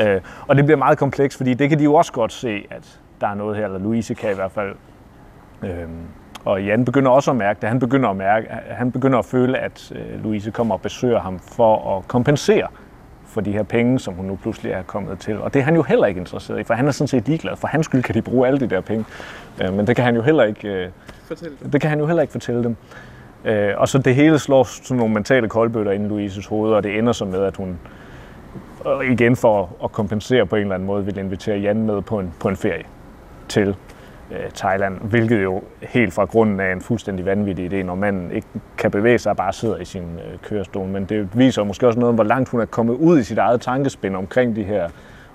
Øh, 0.00 0.20
og 0.48 0.56
det 0.56 0.64
bliver 0.64 0.78
meget 0.78 0.98
komplekst, 0.98 1.36
fordi 1.36 1.54
det 1.54 1.68
kan 1.68 1.78
de 1.78 1.84
jo 1.84 1.94
også 1.94 2.12
godt 2.12 2.32
se, 2.32 2.66
at 2.70 3.00
der 3.20 3.26
er 3.26 3.34
noget 3.34 3.56
her, 3.56 3.64
eller 3.64 3.78
Louise 3.78 4.14
kan 4.14 4.30
i 4.30 4.34
hvert 4.34 4.52
fald. 4.52 4.74
Øh, 5.62 5.88
og 6.44 6.64
Jan 6.64 6.84
begynder 6.84 7.10
også 7.10 7.30
at 7.30 7.36
mærke 7.36 7.60
det. 7.60 7.68
Han 7.68 7.78
begynder 7.78 8.08
at, 8.08 8.16
mærke, 8.16 8.46
han 8.68 8.92
begynder 8.92 9.18
at 9.18 9.24
føle, 9.24 9.58
at 9.58 9.92
øh, 9.94 10.22
Louise 10.22 10.50
kommer 10.50 10.74
og 10.74 10.80
besøger 10.80 11.20
ham 11.20 11.38
for 11.38 11.96
at 11.96 12.08
kompensere 12.08 12.66
for 13.30 13.40
de 13.40 13.52
her 13.52 13.62
penge, 13.62 13.98
som 13.98 14.14
hun 14.14 14.24
nu 14.24 14.38
pludselig 14.42 14.72
er 14.72 14.82
kommet 14.82 15.18
til. 15.18 15.40
Og 15.40 15.54
det 15.54 15.60
er 15.60 15.64
han 15.64 15.74
jo 15.74 15.82
heller 15.82 16.06
ikke 16.06 16.20
interesseret 16.20 16.60
i, 16.60 16.64
for 16.64 16.74
han 16.74 16.86
er 16.86 16.90
sådan 16.90 17.08
set 17.08 17.28
ligeglad. 17.28 17.56
For 17.56 17.68
hans 17.68 17.84
skyld 17.84 18.02
kan 18.02 18.14
de 18.14 18.22
bruge 18.22 18.46
alle 18.46 18.60
de 18.60 18.66
der 18.66 18.80
penge. 18.80 19.04
Øh, 19.62 19.74
men 19.74 19.86
det 19.86 19.96
kan 19.96 20.04
han 20.04 20.14
jo 20.14 20.22
heller 20.22 20.44
ikke, 20.44 20.68
øh, 20.68 20.88
fortælle 21.24 21.56
dem. 21.62 21.70
Det 21.70 21.80
kan 21.80 21.90
han 21.90 21.98
jo 21.98 22.06
heller 22.06 22.22
ikke 22.22 22.32
fortælle 22.32 22.64
dem. 22.64 22.76
Øh, 23.44 23.72
og 23.76 23.88
så 23.88 23.98
det 23.98 24.14
hele 24.14 24.38
slår 24.38 24.64
sådan 24.64 24.96
nogle 24.96 25.14
mentale 25.14 25.48
koldbøtter 25.48 25.92
ind 25.92 26.04
i 26.04 26.08
Louises 26.08 26.46
hoved, 26.46 26.72
og 26.72 26.82
det 26.82 26.98
ender 26.98 27.12
så 27.12 27.24
med, 27.24 27.42
at 27.42 27.56
hun 27.56 27.78
og 28.84 29.06
igen 29.06 29.36
for 29.36 29.76
at 29.84 29.92
kompensere 29.92 30.46
på 30.46 30.56
en 30.56 30.62
eller 30.62 30.74
anden 30.74 30.86
måde, 30.86 31.04
vil 31.04 31.18
invitere 31.18 31.58
Jan 31.58 31.82
med 31.82 32.02
på 32.02 32.18
en, 32.18 32.34
på 32.40 32.48
en 32.48 32.56
ferie 32.56 32.84
til 33.48 33.76
øh, 34.30 34.50
Thailand, 34.54 34.98
hvilket 35.00 35.42
jo 35.42 35.62
helt 35.82 36.12
fra 36.12 36.24
grunden 36.24 36.60
er 36.60 36.72
en 36.72 36.80
fuldstændig 36.80 37.26
vanvittig 37.26 37.72
idé, 37.72 37.82
når 37.82 37.94
man 37.94 38.30
ikke 38.32 38.46
kan 38.78 38.90
bevæge 38.90 39.18
sig 39.18 39.30
og 39.30 39.36
bare 39.36 39.52
sidder 39.52 39.76
i 39.76 39.84
sin 39.84 40.02
øh, 40.02 40.38
kørestol. 40.42 40.86
Men 40.86 41.04
det 41.04 41.28
viser 41.38 41.64
måske 41.64 41.86
også 41.86 41.98
noget 41.98 42.08
om, 42.08 42.14
hvor 42.14 42.24
langt 42.24 42.48
hun 42.48 42.60
er 42.60 42.64
kommet 42.64 42.94
ud 42.94 43.18
i 43.18 43.24
sit 43.24 43.38
eget 43.38 43.60
tankespind 43.60 44.16
omkring 44.16 44.56
de 44.56 44.62
her, 44.62 44.88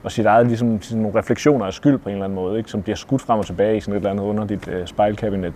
og 0.03 0.11
sit 0.11 0.25
eget 0.25 0.47
ligesom, 0.47 0.81
sådan 0.81 1.01
nogle 1.01 1.19
refleksioner 1.19 1.65
af 1.65 1.73
skyld 1.73 1.97
på 1.97 2.09
en 2.09 2.13
eller 2.13 2.25
anden 2.25 2.35
måde, 2.35 2.57
ikke? 2.57 2.69
som 2.69 2.81
bliver 2.81 2.95
skudt 2.95 3.21
frem 3.21 3.39
og 3.39 3.45
tilbage 3.45 3.77
i 3.77 3.79
sådan 3.79 3.93
et 3.93 3.97
eller 3.97 4.09
andet 4.09 4.23
underligt 4.23 4.67
øh, 4.67 4.87
spejlkabinet, 4.87 5.53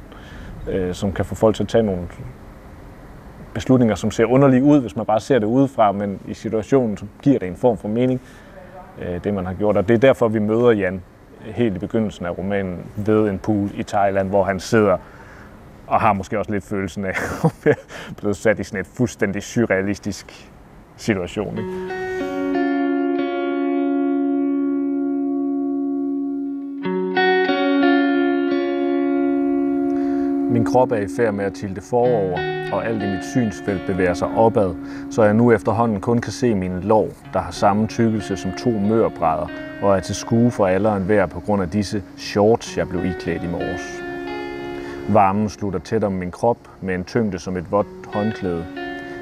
øh, 0.70 0.94
som 0.94 1.12
kan 1.12 1.26
få 1.26 1.36
folk 1.36 1.56
til 1.56 1.64
at 1.64 1.70
tage 1.70 1.84
nogle 1.84 2.02
beslutninger, 3.54 3.96
som 3.96 4.12
ser 4.12 4.26
underlige 4.26 4.64
ud, 4.64 4.82
hvis 4.82 4.96
man 4.96 5.06
bare 5.06 5.20
ser 5.20 5.40
det 5.40 5.48
udefra, 5.48 5.92
men 5.92 6.20
i 6.28 6.34
situationen 6.34 6.98
så 6.98 7.06
giver 7.22 7.40
det 7.40 7.48
en 7.48 7.56
form 7.56 7.78
for 7.78 7.88
mening, 7.88 8.22
øh, 9.02 9.24
det 9.24 9.34
man 9.34 9.46
har 9.46 9.54
gjort. 9.54 9.78
Og 9.78 9.88
det 9.88 9.94
er 9.94 9.98
derfor, 9.98 10.28
vi 10.28 10.40
møder 10.40 10.72
Jan 10.72 11.02
helt 11.42 11.76
i 11.76 11.80
begyndelsen 11.80 12.26
af 12.26 12.38
romanen 12.38 12.86
ved 12.96 13.30
en 13.30 13.40
pool 13.40 13.70
i 13.74 13.84
Thailand, 13.84 14.30
hvor 14.30 14.44
han 14.44 14.60
sidder 14.60 14.98
og 15.88 16.02
har 16.02 16.14
måske 16.14 16.40
også 16.40 16.52
lidt 16.52 16.64
følelsen 16.64 17.06
af 17.06 17.10
at 17.46 17.52
være 17.64 17.76
blevet 18.18 18.38
sat 18.38 18.60
i 18.60 18.64
sådan 18.64 18.80
et 18.80 18.88
fuldstændig 18.88 19.44
surrealistisk 19.44 20.50
situation. 20.98 21.58
Ikke? 21.58 21.99
Min 30.50 30.66
krop 30.66 30.92
er 30.92 30.96
i 30.96 31.08
færd 31.18 31.34
med 31.34 31.46
at 31.46 31.54
tilte 31.54 31.82
forover, 31.82 32.38
og 32.74 32.86
alt 32.86 33.04
i 33.04 33.06
mit 33.06 33.26
synsfelt 33.26 33.82
bevæger 33.88 34.14
sig 34.14 34.28
opad, 34.28 34.76
så 35.12 35.24
jeg 35.24 35.34
nu 35.34 35.52
efterhånden 35.52 36.02
kun 36.02 36.18
kan 36.22 36.32
se 36.32 36.56
mine 36.56 36.82
lår, 36.82 37.08
der 37.34 37.40
har 37.40 37.52
samme 37.52 37.88
tykkelse 37.88 38.38
som 38.38 38.52
to 38.52 38.70
mørbrædder, 38.70 39.48
og 39.82 39.98
er 39.98 40.00
til 40.00 40.16
skue 40.16 40.52
for 40.52 40.68
alderen 40.68 41.22
og 41.22 41.30
på 41.30 41.40
grund 41.40 41.62
af 41.62 41.70
disse 41.70 42.04
shorts, 42.18 42.78
jeg 42.78 42.90
blev 42.90 43.06
iklædt 43.06 43.44
i 43.44 43.48
morges. 43.48 44.04
Varmen 45.10 45.50
slutter 45.50 45.80
tæt 45.80 46.04
om 46.04 46.12
min 46.12 46.32
krop 46.32 46.58
med 46.82 46.96
en 46.96 47.04
tyngde 47.04 47.40
som 47.40 47.58
et 47.58 47.72
vådt 47.72 47.88
håndklæde. 48.14 48.66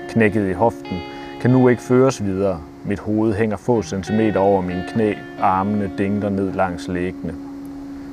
Knækket 0.10 0.50
i 0.50 0.54
hoften 0.54 0.98
kan 1.42 1.52
nu 1.52 1.68
ikke 1.68 1.82
føres 1.82 2.26
videre. 2.26 2.60
Mit 2.86 3.00
hoved 3.00 3.34
hænger 3.34 3.58
få 3.58 3.82
centimeter 3.82 4.40
over 4.40 4.62
mine 4.62 4.84
knæ, 4.88 5.14
armene 5.42 5.92
dingler 5.98 6.30
ned 6.30 6.52
langs 6.52 6.88
læggene. 6.88 7.34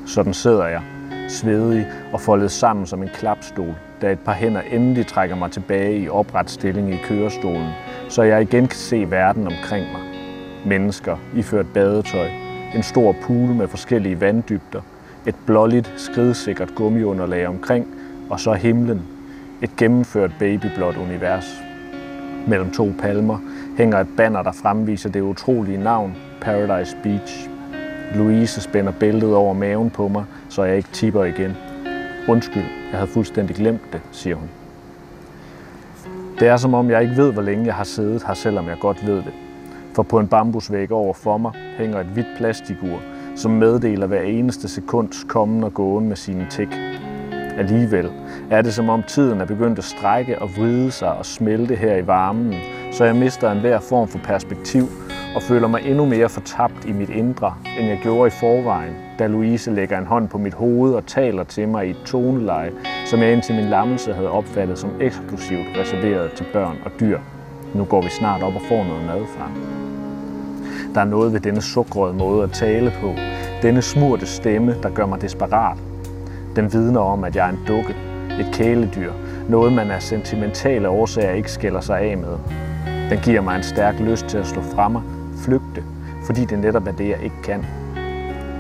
Sådan 0.07 0.35
sidder 0.35 0.67
jeg, 0.67 0.83
svedig 1.29 1.87
og 2.13 2.21
foldet 2.21 2.51
sammen 2.51 2.87
som 2.87 3.03
en 3.03 3.09
klapstol, 3.09 3.75
da 4.03 4.13
et 4.13 4.19
par 4.19 4.33
hænder 4.33 4.61
endelig 4.61 5.07
trækker 5.07 5.37
mig 5.37 5.51
tilbage 5.51 5.99
i 5.99 6.09
opret 6.09 6.51
stilling 6.51 6.95
i 6.95 6.97
kørestolen, 7.05 7.69
så 8.09 8.23
jeg 8.23 8.43
igen 8.43 8.67
kan 8.67 8.79
se 8.79 9.11
verden 9.11 9.47
omkring 9.47 9.87
mig. 9.93 10.03
Mennesker 10.67 11.17
iført 11.37 11.67
badetøj, 11.75 12.29
en 12.75 12.83
stor 12.83 13.17
pool 13.23 13.49
med 13.49 13.69
forskellige 13.69 14.21
vanddybder, 14.21 14.81
et 15.27 15.35
blåligt, 15.47 15.93
skridsikkert 15.97 16.75
gummiunderlag 16.75 17.47
omkring, 17.47 17.87
og 18.31 18.41
så 18.41 18.53
himlen, 18.53 19.03
et 19.63 19.77
gennemført 19.77 20.31
babyblåt 20.39 20.97
univers. 20.97 21.63
Mellem 22.47 22.71
to 22.71 22.93
palmer 22.99 23.39
hænger 23.79 24.01
et 24.01 24.09
banner, 24.17 24.43
der 24.43 24.53
fremviser 24.53 25.11
det 25.11 25.21
utrolige 25.21 25.79
navn 25.79 26.17
Paradise 26.41 26.97
Beach. 27.03 27.49
Louise 28.15 28.61
spænder 28.61 28.93
bæltet 28.93 29.35
over 29.35 29.55
maven 29.55 29.91
på 29.91 30.09
mig, 30.09 30.25
så 30.55 30.65
jeg 30.65 30.77
ikke 30.77 30.89
tipper 30.93 31.25
igen. 31.25 31.57
Undskyld, 32.29 32.63
jeg 32.91 32.99
havde 32.99 33.11
fuldstændig 33.11 33.57
glemt 33.57 33.93
det, 33.93 34.01
siger 34.13 34.37
hun. 34.37 34.51
Det 36.41 36.49
er 36.49 36.57
som 36.57 36.75
om, 36.75 36.91
jeg 36.91 37.03
ikke 37.03 37.17
ved, 37.17 37.33
hvor 37.33 37.43
længe 37.43 37.67
jeg 37.67 37.75
har 37.75 37.85
siddet 37.85 38.23
her, 38.27 38.35
selvom 38.35 38.69
jeg 38.69 38.77
godt 38.81 39.07
ved 39.07 39.17
det. 39.17 39.33
For 39.95 40.03
på 40.03 40.19
en 40.19 40.29
bambusvæg 40.29 40.93
over 40.93 41.15
for 41.15 41.39
mig 41.39 41.53
hænger 41.79 42.01
et 42.01 42.07
hvidt 42.07 42.27
plastikur, 42.37 43.01
som 43.37 43.51
meddeler 43.51 44.07
hver 44.07 44.21
eneste 44.21 44.69
sekunds 44.69 45.25
kommen 45.29 45.65
og 45.65 45.75
gåen 45.75 46.09
med 46.09 46.17
sine 46.17 46.47
tik. 46.51 46.69
Alligevel 47.59 48.11
er 48.51 48.63
det 48.63 48.75
som 48.75 48.89
om 48.89 49.03
tiden 49.03 49.41
er 49.41 49.45
begyndt 49.45 49.79
at 49.79 49.85
strække 49.85 50.39
og 50.39 50.51
vride 50.57 50.91
sig 50.91 51.13
og 51.13 51.27
smelte 51.27 51.77
her 51.77 51.97
i 51.97 52.07
varmen, 52.07 52.55
så 52.93 53.05
jeg 53.05 53.17
mister 53.17 53.51
enhver 53.51 53.81
form 53.81 54.09
for 54.09 54.19
perspektiv 54.19 54.89
og 55.35 55.43
føler 55.43 55.69
mig 55.69 55.81
endnu 55.85 56.05
mere 56.05 56.29
fortabt 56.29 56.85
i 56.87 56.93
mit 56.93 57.11
indre, 57.11 57.55
end 57.79 57.89
jeg 57.89 57.99
gjorde 58.03 58.27
i 58.27 58.31
forvejen, 58.31 58.93
da 59.19 59.27
Louise 59.27 59.71
lægger 59.71 59.99
en 59.99 60.07
hånd 60.07 60.29
på 60.29 60.39
mit 60.39 60.55
hoved 60.55 60.95
og 60.95 61.07
taler 61.07 61.45
til 61.45 61.69
mig 61.69 61.87
i 61.87 61.91
et 61.91 62.03
toneleje, 62.07 62.73
som 63.07 63.21
jeg 63.21 63.33
indtil 63.33 63.55
min 63.55 63.65
lammelse 63.65 64.13
havde 64.15 64.31
opfattet 64.31 64.79
som 64.79 64.91
eksklusivt 65.01 65.67
reserveret 65.81 66.33
til 66.33 66.47
børn 66.53 66.77
og 66.85 66.91
dyr. 67.01 67.19
Nu 67.75 67.85
går 67.85 68.03
vi 68.03 68.09
snart 68.09 68.43
op 68.43 68.55
og 68.55 68.61
får 68.69 68.85
noget 68.85 69.07
mad 69.07 69.27
fra. 69.37 69.51
Der 70.95 71.01
er 71.01 71.05
noget 71.05 71.33
ved 71.33 71.41
denne 71.41 71.63
sukrede 71.63 72.15
måde 72.15 72.43
at 72.43 72.53
tale 72.53 72.93
på, 73.01 73.15
denne 73.63 73.83
smurte 73.83 74.27
stemme, 74.27 74.77
der 74.83 74.91
gør 74.91 75.07
mig 75.07 75.23
desperat. 75.23 75.79
Den 76.57 76.73
vidner 76.73 77.01
om, 77.01 77.25
at 77.25 77.37
jeg 77.37 77.47
er 77.47 77.53
en 77.53 77.61
dukke, 77.69 77.95
et 78.41 78.49
kæledyr, 78.53 79.13
noget 79.49 79.73
man 79.73 79.91
af 79.91 80.03
sentimentale 80.03 80.89
årsager 80.89 81.31
ikke 81.31 81.51
skiller 81.51 81.81
sig 81.81 82.01
af 82.01 82.19
med. 82.19 82.39
Den 83.11 83.19
giver 83.19 83.41
mig 83.41 83.57
en 83.57 83.63
stærk 83.63 84.01
lyst 84.01 84.27
til 84.27 84.39
at 84.39 84.47
slå 84.47 84.63
fra 84.63 84.89
mig, 84.89 85.03
flygte, 85.45 85.83
fordi 86.27 86.45
det 86.45 86.59
netop 86.59 86.87
er 86.87 86.93
det, 86.93 87.09
jeg 87.09 87.19
ikke 87.23 87.43
kan. 87.45 87.67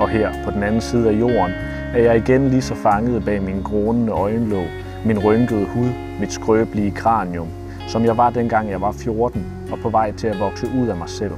Og 0.01 0.09
her, 0.09 0.31
på 0.45 0.51
den 0.51 0.63
anden 0.63 0.81
side 0.81 1.09
af 1.09 1.21
jorden, 1.21 1.53
er 1.95 1.99
jeg 1.99 2.17
igen 2.17 2.49
lige 2.49 2.63
så 2.63 2.75
fanget 2.75 3.25
bag 3.25 3.43
min 3.43 3.63
grånende 3.63 4.13
øjenlåg, 4.13 4.67
min 5.05 5.19
rynkede 5.19 5.67
hud, 5.67 5.89
mit 6.21 6.33
skrøbelige 6.33 6.91
kranium, 6.91 7.49
som 7.89 8.05
jeg 8.05 8.17
var 8.17 8.31
dengang 8.31 8.71
jeg 8.71 8.81
var 8.81 8.93
14 8.93 9.47
og 9.73 9.79
på 9.79 9.89
vej 9.89 10.13
til 10.13 10.27
at 10.27 10.41
vokse 10.41 10.67
ud 10.81 10.89
af 10.89 10.97
mig 10.97 11.09
selv. 11.09 11.33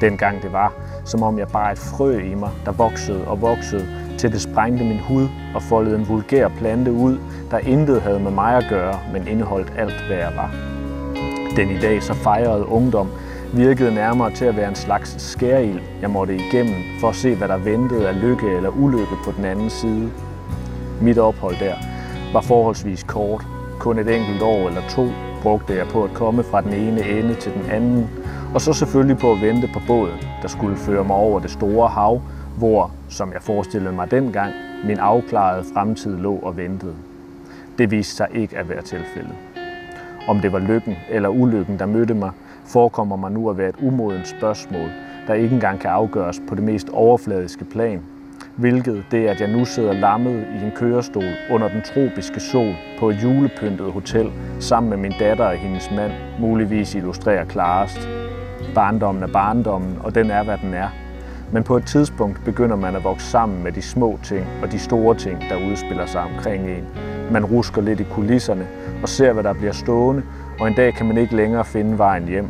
Dengang 0.00 0.42
det 0.42 0.52
var, 0.52 0.72
som 1.04 1.22
om 1.22 1.38
jeg 1.38 1.48
bare 1.48 1.72
et 1.72 1.78
frø 1.78 2.18
i 2.18 2.34
mig, 2.34 2.50
der 2.64 2.72
voksede 2.72 3.24
og 3.24 3.40
voksede, 3.40 3.86
til 4.18 4.32
det 4.32 4.40
sprængte 4.40 4.84
min 4.84 4.98
hud 4.98 5.28
og 5.54 5.62
foldede 5.62 5.98
en 5.98 6.08
vulgær 6.08 6.48
plante 6.48 6.92
ud, 6.92 7.18
der 7.50 7.58
intet 7.58 8.02
havde 8.02 8.20
med 8.20 8.30
mig 8.30 8.56
at 8.56 8.64
gøre, 8.70 8.98
men 9.12 9.28
indeholdt 9.28 9.72
alt, 9.78 10.04
hvad 10.06 10.16
jeg 10.16 10.32
var. 10.36 10.50
Den 11.56 11.70
i 11.70 11.78
dag 11.78 12.02
så 12.02 12.14
fejrede 12.14 12.66
ungdom 12.66 13.08
virkede 13.52 13.94
nærmere 13.94 14.30
til 14.30 14.44
at 14.44 14.56
være 14.56 14.68
en 14.68 14.74
slags 14.74 15.22
skæreild, 15.22 15.80
jeg 16.02 16.10
måtte 16.10 16.36
igennem 16.36 16.74
for 17.00 17.08
at 17.08 17.14
se, 17.14 17.34
hvad 17.34 17.48
der 17.48 17.56
ventede 17.56 18.08
af 18.08 18.20
lykke 18.20 18.56
eller 18.56 18.70
ulykke 18.70 19.14
på 19.24 19.32
den 19.36 19.44
anden 19.44 19.70
side. 19.70 20.10
Mit 21.00 21.18
ophold 21.18 21.56
der 21.60 21.74
var 22.32 22.40
forholdsvis 22.40 23.02
kort. 23.02 23.46
Kun 23.78 23.98
et 23.98 24.16
enkelt 24.16 24.42
år 24.42 24.68
eller 24.68 24.80
to 24.90 25.08
brugte 25.42 25.74
jeg 25.74 25.86
på 25.86 26.04
at 26.04 26.10
komme 26.14 26.42
fra 26.42 26.60
den 26.60 26.72
ene 26.72 27.08
ende 27.08 27.34
til 27.34 27.52
den 27.52 27.70
anden, 27.70 28.10
og 28.54 28.60
så 28.60 28.72
selvfølgelig 28.72 29.18
på 29.18 29.32
at 29.32 29.42
vente 29.42 29.70
på 29.74 29.80
båden, 29.86 30.18
der 30.42 30.48
skulle 30.48 30.76
føre 30.76 31.04
mig 31.04 31.16
over 31.16 31.40
det 31.40 31.50
store 31.50 31.88
hav, 31.88 32.22
hvor, 32.58 32.90
som 33.08 33.32
jeg 33.32 33.42
forestillede 33.42 33.94
mig 33.94 34.10
dengang, 34.10 34.52
min 34.84 34.98
afklarede 34.98 35.64
fremtid 35.74 36.16
lå 36.16 36.34
og 36.36 36.56
ventede. 36.56 36.94
Det 37.78 37.90
viste 37.90 38.14
sig 38.16 38.28
ikke 38.34 38.58
at 38.58 38.68
være 38.68 38.82
tilfældet. 38.82 39.34
Om 40.28 40.40
det 40.40 40.52
var 40.52 40.58
lykken 40.58 40.96
eller 41.10 41.28
ulykken, 41.28 41.78
der 41.78 41.86
mødte 41.86 42.14
mig, 42.14 42.30
forekommer 42.68 43.16
mig 43.16 43.32
nu 43.32 43.50
at 43.50 43.58
være 43.58 43.68
et 43.68 43.76
umodent 43.82 44.28
spørgsmål, 44.28 44.90
der 45.26 45.34
ikke 45.34 45.54
engang 45.54 45.80
kan 45.80 45.90
afgøres 45.90 46.40
på 46.48 46.54
det 46.54 46.64
mest 46.64 46.88
overfladiske 46.88 47.64
plan, 47.64 48.02
hvilket 48.56 49.04
det, 49.10 49.26
at 49.26 49.40
jeg 49.40 49.48
nu 49.52 49.64
sidder 49.64 49.92
lammet 49.92 50.46
i 50.60 50.64
en 50.64 50.72
kørestol 50.76 51.32
under 51.50 51.68
den 51.68 51.82
tropiske 51.82 52.40
sol 52.40 52.74
på 52.98 53.10
et 53.10 53.22
julepyntet 53.22 53.92
hotel 53.92 54.32
sammen 54.60 54.90
med 54.90 54.98
min 54.98 55.12
datter 55.20 55.44
og 55.44 55.56
hendes 55.56 55.90
mand, 55.96 56.12
muligvis 56.40 56.94
illustrerer 56.94 57.44
klarest. 57.44 58.08
Barndommen 58.74 59.22
er 59.22 59.32
barndommen, 59.32 59.98
og 60.04 60.14
den 60.14 60.30
er, 60.30 60.44
hvad 60.44 60.58
den 60.58 60.74
er. 60.74 60.88
Men 61.52 61.64
på 61.64 61.76
et 61.76 61.86
tidspunkt 61.86 62.40
begynder 62.44 62.76
man 62.76 62.96
at 62.96 63.04
vokse 63.04 63.26
sammen 63.26 63.62
med 63.64 63.72
de 63.72 63.82
små 63.82 64.18
ting 64.22 64.46
og 64.62 64.72
de 64.72 64.78
store 64.78 65.14
ting, 65.14 65.40
der 65.50 65.70
udspiller 65.70 66.06
sig 66.06 66.20
omkring 66.20 66.70
en. 66.70 66.84
Man 67.30 67.44
rusker 67.44 67.82
lidt 67.82 68.00
i 68.00 68.06
kulisserne 68.10 68.66
og 69.02 69.08
ser, 69.08 69.32
hvad 69.32 69.44
der 69.44 69.52
bliver 69.52 69.72
stående, 69.72 70.22
og 70.60 70.68
en 70.68 70.74
dag 70.74 70.94
kan 70.94 71.06
man 71.06 71.16
ikke 71.16 71.36
længere 71.36 71.64
finde 71.64 71.98
vejen 71.98 72.28
hjem. 72.28 72.48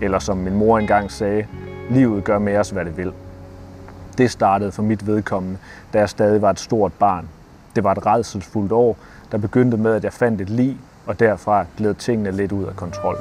Eller 0.00 0.18
som 0.18 0.36
min 0.36 0.54
mor 0.54 0.78
engang 0.78 1.10
sagde, 1.10 1.46
livet 1.90 2.24
gør 2.24 2.38
med 2.38 2.56
os, 2.56 2.70
hvad 2.70 2.84
det 2.84 2.96
vil. 2.96 3.12
Det 4.18 4.30
startede 4.30 4.72
for 4.72 4.82
mit 4.82 5.06
vedkommende, 5.06 5.58
da 5.92 5.98
jeg 5.98 6.08
stadig 6.08 6.42
var 6.42 6.50
et 6.50 6.60
stort 6.60 6.92
barn. 6.92 7.28
Det 7.76 7.84
var 7.84 7.92
et 7.92 8.06
redselsfuldt 8.06 8.72
år, 8.72 8.96
der 9.32 9.38
begyndte 9.38 9.76
med, 9.76 9.94
at 9.94 10.04
jeg 10.04 10.12
fandt 10.12 10.40
et 10.40 10.50
lig, 10.50 10.76
og 11.06 11.20
derfra 11.20 11.64
gled 11.76 11.94
tingene 11.94 12.30
lidt 12.30 12.52
ud 12.52 12.64
af 12.64 12.76
kontrol. 12.76 13.16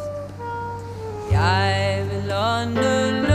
Jeg 1.32 2.04
vil 2.12 2.34
ånde 2.34 3.33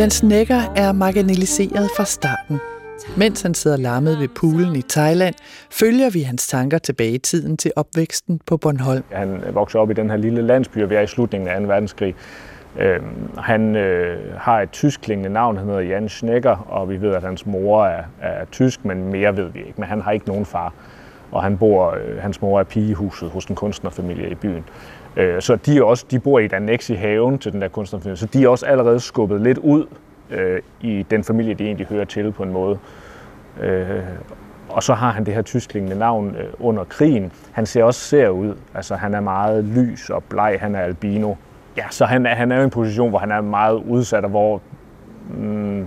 Jens 0.00 0.22
Necker 0.22 0.60
er 0.76 0.92
marginaliseret 0.92 1.88
fra 1.96 2.04
starten. 2.04 2.60
Mens 3.16 3.42
han 3.42 3.54
sidder 3.54 3.76
lammet 3.76 4.18
ved 4.18 4.28
poolen 4.28 4.76
i 4.76 4.82
Thailand, 4.82 5.34
følger 5.70 6.10
vi 6.10 6.20
hans 6.20 6.48
tanker 6.48 6.78
tilbage 6.78 7.10
i 7.10 7.18
tiden 7.18 7.56
til 7.56 7.72
opvæksten 7.76 8.40
på 8.46 8.56
Bornholm. 8.56 9.04
Han 9.12 9.42
voksede 9.52 9.80
op 9.80 9.90
i 9.90 9.94
den 9.94 10.10
her 10.10 10.16
lille 10.16 10.42
landsby, 10.42 10.82
og 10.82 10.90
vi 10.90 10.94
er 10.94 11.00
i 11.00 11.06
slutningen 11.06 11.48
af 11.48 11.60
2. 11.60 11.66
verdenskrig. 11.66 12.14
Øh, 12.78 13.00
han 13.38 13.76
øh, 13.76 14.18
har 14.36 14.60
et 14.60 14.70
tyskklingende 14.70 15.30
navn, 15.30 15.56
han 15.56 15.66
hedder 15.66 15.80
Jan 15.80 16.08
Schnecker, 16.08 16.56
og 16.68 16.88
vi 16.88 17.00
ved, 17.00 17.14
at 17.14 17.22
hans 17.22 17.46
mor 17.46 17.84
er, 17.84 18.02
er 18.20 18.44
tysk, 18.44 18.84
men 18.84 19.12
mere 19.12 19.36
ved 19.36 19.48
vi 19.52 19.58
ikke. 19.58 19.74
Men 19.76 19.88
han 19.88 20.00
har 20.00 20.12
ikke 20.12 20.28
nogen 20.28 20.46
far, 20.46 20.72
og 21.32 21.42
han 21.42 21.58
bor, 21.58 21.90
øh, 21.90 22.18
hans 22.18 22.42
mor 22.42 22.60
er 22.60 22.64
pigehuset 22.64 23.30
hos 23.30 23.44
en 23.44 23.56
kunstnerfamilie 23.56 24.30
i 24.30 24.34
byen. 24.34 24.64
Øh, 25.16 25.42
så 25.42 25.56
de, 25.56 25.78
er 25.78 25.82
også, 25.82 26.04
de 26.10 26.18
bor 26.18 26.38
i 26.38 26.44
et 26.44 26.52
annex 26.52 26.90
i 26.90 26.94
haven 26.94 27.38
til 27.38 27.52
den 27.52 27.62
der 27.62 27.68
kunstnerfamilie, 27.68 28.16
så 28.16 28.26
de 28.26 28.44
er 28.44 28.48
også 28.48 28.66
allerede 28.66 29.00
skubbet 29.00 29.40
lidt 29.40 29.58
ud 29.58 29.86
øh, 30.30 30.60
i 30.80 31.06
den 31.10 31.24
familie, 31.24 31.54
de 31.54 31.64
egentlig 31.64 31.86
hører 31.86 32.04
til 32.04 32.32
på 32.32 32.42
en 32.42 32.52
måde. 32.52 32.78
Øh, 33.60 34.00
og 34.68 34.82
så 34.82 34.94
har 34.94 35.10
han 35.10 35.26
det 35.26 35.34
her 35.34 35.42
tysklingende 35.42 35.98
navn 35.98 36.36
øh, 36.38 36.44
under 36.58 36.84
krigen. 36.84 37.32
Han 37.52 37.66
ser 37.66 37.84
også 37.84 38.00
ser 38.00 38.28
ud. 38.28 38.54
Altså, 38.74 38.94
han 38.94 39.14
er 39.14 39.20
meget 39.20 39.64
lys 39.64 40.10
og 40.10 40.24
bleg. 40.24 40.56
Han 40.60 40.74
er 40.74 40.80
albino. 40.80 41.34
Ja, 41.76 41.84
så 41.90 42.04
han, 42.04 42.26
er- 42.26 42.34
han 42.34 42.52
er 42.52 42.60
i 42.60 42.64
en 42.64 42.70
position, 42.70 43.10
hvor 43.10 43.18
han 43.18 43.30
er 43.30 43.40
meget 43.40 43.74
udsat, 43.74 44.24
og 44.24 44.30
hvor 44.30 44.60
mm, 45.34 45.86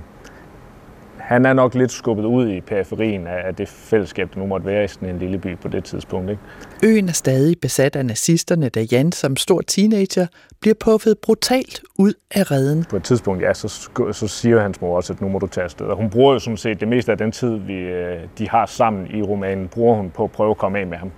han 1.23 1.45
er 1.45 1.53
nok 1.53 1.75
lidt 1.75 1.91
skubbet 1.91 2.25
ud 2.25 2.49
i 2.49 2.61
periferien 2.61 3.27
af, 3.27 3.55
det 3.55 3.67
fællesskab, 3.67 4.33
der 4.33 4.39
nu 4.39 4.45
måtte 4.45 4.65
være 4.65 4.83
i 4.83 4.87
sådan 4.87 5.09
en 5.09 5.19
lille 5.19 5.37
by 5.37 5.57
på 5.57 5.67
det 5.67 5.83
tidspunkt. 5.83 6.29
Ikke? 6.29 6.41
Øen 6.83 7.09
er 7.09 7.13
stadig 7.13 7.59
besat 7.61 7.95
af 7.95 8.05
nazisterne, 8.05 8.69
da 8.69 8.85
Jan 8.91 9.11
som 9.11 9.37
stor 9.37 9.61
teenager 9.61 10.27
bliver 10.61 10.73
puffet 10.79 11.17
brutalt 11.17 11.81
ud 11.97 12.13
af 12.31 12.51
redden. 12.51 12.85
På 12.89 12.95
et 12.95 13.03
tidspunkt, 13.03 13.43
ja, 13.43 13.53
så, 13.53 13.67
så 14.11 14.27
siger 14.27 14.61
hans 14.61 14.81
mor 14.81 14.95
også, 14.95 15.13
at 15.13 15.21
nu 15.21 15.29
må 15.29 15.39
du 15.39 15.47
tage 15.47 15.63
afsted. 15.63 15.85
Og 15.85 15.97
hun 15.97 16.09
bruger 16.09 16.33
jo 16.33 16.39
sådan 16.39 16.57
set 16.57 16.79
det 16.79 16.87
meste 16.87 17.11
af 17.11 17.17
den 17.17 17.31
tid, 17.31 17.55
vi, 17.55 17.73
øh, 17.73 18.19
de 18.37 18.49
har 18.49 18.65
sammen 18.65 19.07
i 19.15 19.21
romanen, 19.21 19.67
bruger 19.67 19.95
hun 19.95 20.09
på 20.09 20.23
at 20.23 20.31
prøve 20.31 20.51
at 20.51 20.57
komme 20.57 20.79
af 20.79 20.87
med 20.87 20.97
ham, 20.97 21.11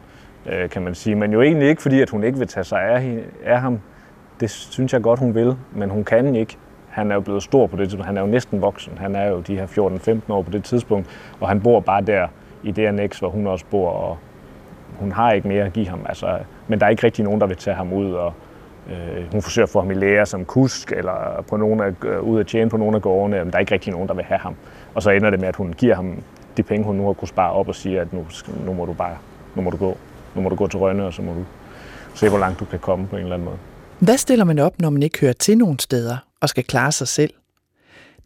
øh, 0.45 0.69
kan 0.69 0.81
man 0.81 0.95
sige. 0.95 1.15
Men 1.15 1.33
jo 1.33 1.41
egentlig 1.41 1.69
ikke, 1.69 1.81
fordi 1.81 2.01
at 2.01 2.09
hun 2.09 2.23
ikke 2.23 2.37
vil 2.37 2.47
tage 2.47 2.63
sig 2.63 2.81
af, 2.81 3.23
af 3.45 3.61
ham. 3.61 3.79
Det 4.39 4.49
synes 4.49 4.93
jeg 4.93 5.01
godt, 5.01 5.19
hun 5.19 5.35
vil, 5.35 5.55
men 5.75 5.89
hun 5.89 6.03
kan 6.03 6.35
ikke. 6.35 6.57
Han 6.95 7.11
er 7.11 7.15
jo 7.15 7.21
blevet 7.21 7.43
stor 7.43 7.67
på 7.67 7.75
det 7.75 7.83
tidspunkt. 7.83 8.05
Han 8.05 8.17
er 8.17 8.21
jo 8.21 8.27
næsten 8.27 8.61
voksen. 8.61 8.93
Han 8.97 9.15
er 9.15 9.27
jo 9.29 9.39
de 9.39 9.55
her 9.55 9.67
14-15 10.27 10.33
år 10.33 10.41
på 10.41 10.51
det 10.51 10.63
tidspunkt, 10.63 11.07
og 11.39 11.47
han 11.47 11.61
bor 11.61 11.79
bare 11.79 12.01
der 12.01 12.27
i 12.63 12.71
det 12.71 12.85
annex, 12.85 13.19
hvor 13.19 13.29
hun 13.29 13.47
også 13.47 13.65
bor, 13.71 13.89
og 13.89 14.17
hun 14.99 15.11
har 15.11 15.31
ikke 15.31 15.47
mere 15.47 15.63
at 15.65 15.73
give 15.73 15.87
ham. 15.87 16.05
Altså, 16.09 16.39
men 16.67 16.79
der 16.79 16.85
er 16.85 16.89
ikke 16.89 17.03
rigtig 17.03 17.25
nogen, 17.25 17.41
der 17.41 17.47
vil 17.47 17.57
tage 17.57 17.75
ham 17.75 17.93
ud, 17.93 18.11
og 18.11 18.33
øh, 18.89 19.31
hun 19.31 19.41
forsøger 19.41 19.65
at 19.65 19.69
få 19.69 19.79
ham 19.79 19.91
i 19.91 19.93
lære 19.93 20.25
som 20.25 20.45
kusk, 20.45 20.91
eller 20.91 21.45
på 21.49 21.57
nogen 21.57 21.79
af, 21.79 21.93
øh, 22.05 22.21
ud 22.21 22.39
at 22.39 22.47
tjene 22.47 22.69
på 22.69 22.77
nogle 22.77 22.95
af 22.95 23.01
gårdene, 23.01 23.37
men 23.43 23.47
der 23.51 23.55
er 23.55 23.59
ikke 23.59 23.73
rigtig 23.73 23.93
nogen, 23.93 24.07
der 24.07 24.13
vil 24.13 24.23
have 24.23 24.39
ham. 24.39 24.55
Og 24.93 25.03
så 25.03 25.09
ender 25.09 25.29
det 25.29 25.39
med, 25.39 25.47
at 25.47 25.55
hun 25.55 25.73
giver 25.73 25.95
ham 25.95 26.23
de 26.57 26.63
penge, 26.63 26.85
hun 26.85 26.95
nu 26.95 27.05
har 27.05 27.13
kunnet 27.13 27.29
spare 27.29 27.51
op, 27.51 27.67
og 27.67 27.75
siger, 27.75 28.01
at 28.01 28.13
nu, 28.13 28.25
nu 28.65 28.73
må 28.73 28.85
du 28.85 28.93
bare, 28.93 29.17
nu 29.55 29.61
må 29.61 29.69
du 29.69 29.77
gå. 29.77 29.97
Nu 30.35 30.41
må 30.41 30.49
du 30.49 30.55
gå 30.55 30.67
til 30.67 30.79
Rønne, 30.79 31.05
og 31.05 31.13
så 31.13 31.21
må 31.21 31.33
du 31.33 31.45
se, 32.13 32.29
hvor 32.29 32.39
langt 32.39 32.59
du 32.59 32.65
kan 32.65 32.79
komme 32.79 33.07
på 33.07 33.15
en 33.15 33.21
eller 33.21 33.35
anden 33.35 33.45
måde. 33.45 33.57
Hvad 33.99 34.17
stiller 34.17 34.45
man 34.45 34.59
op, 34.59 34.73
når 34.79 34.89
man 34.89 35.03
ikke 35.03 35.19
hører 35.19 35.33
til 35.33 35.57
nogen 35.57 35.79
steder 35.79 36.17
og 36.45 36.49
skal 36.49 36.63
klare 36.63 36.91
sig 36.91 37.07
selv? 37.07 37.33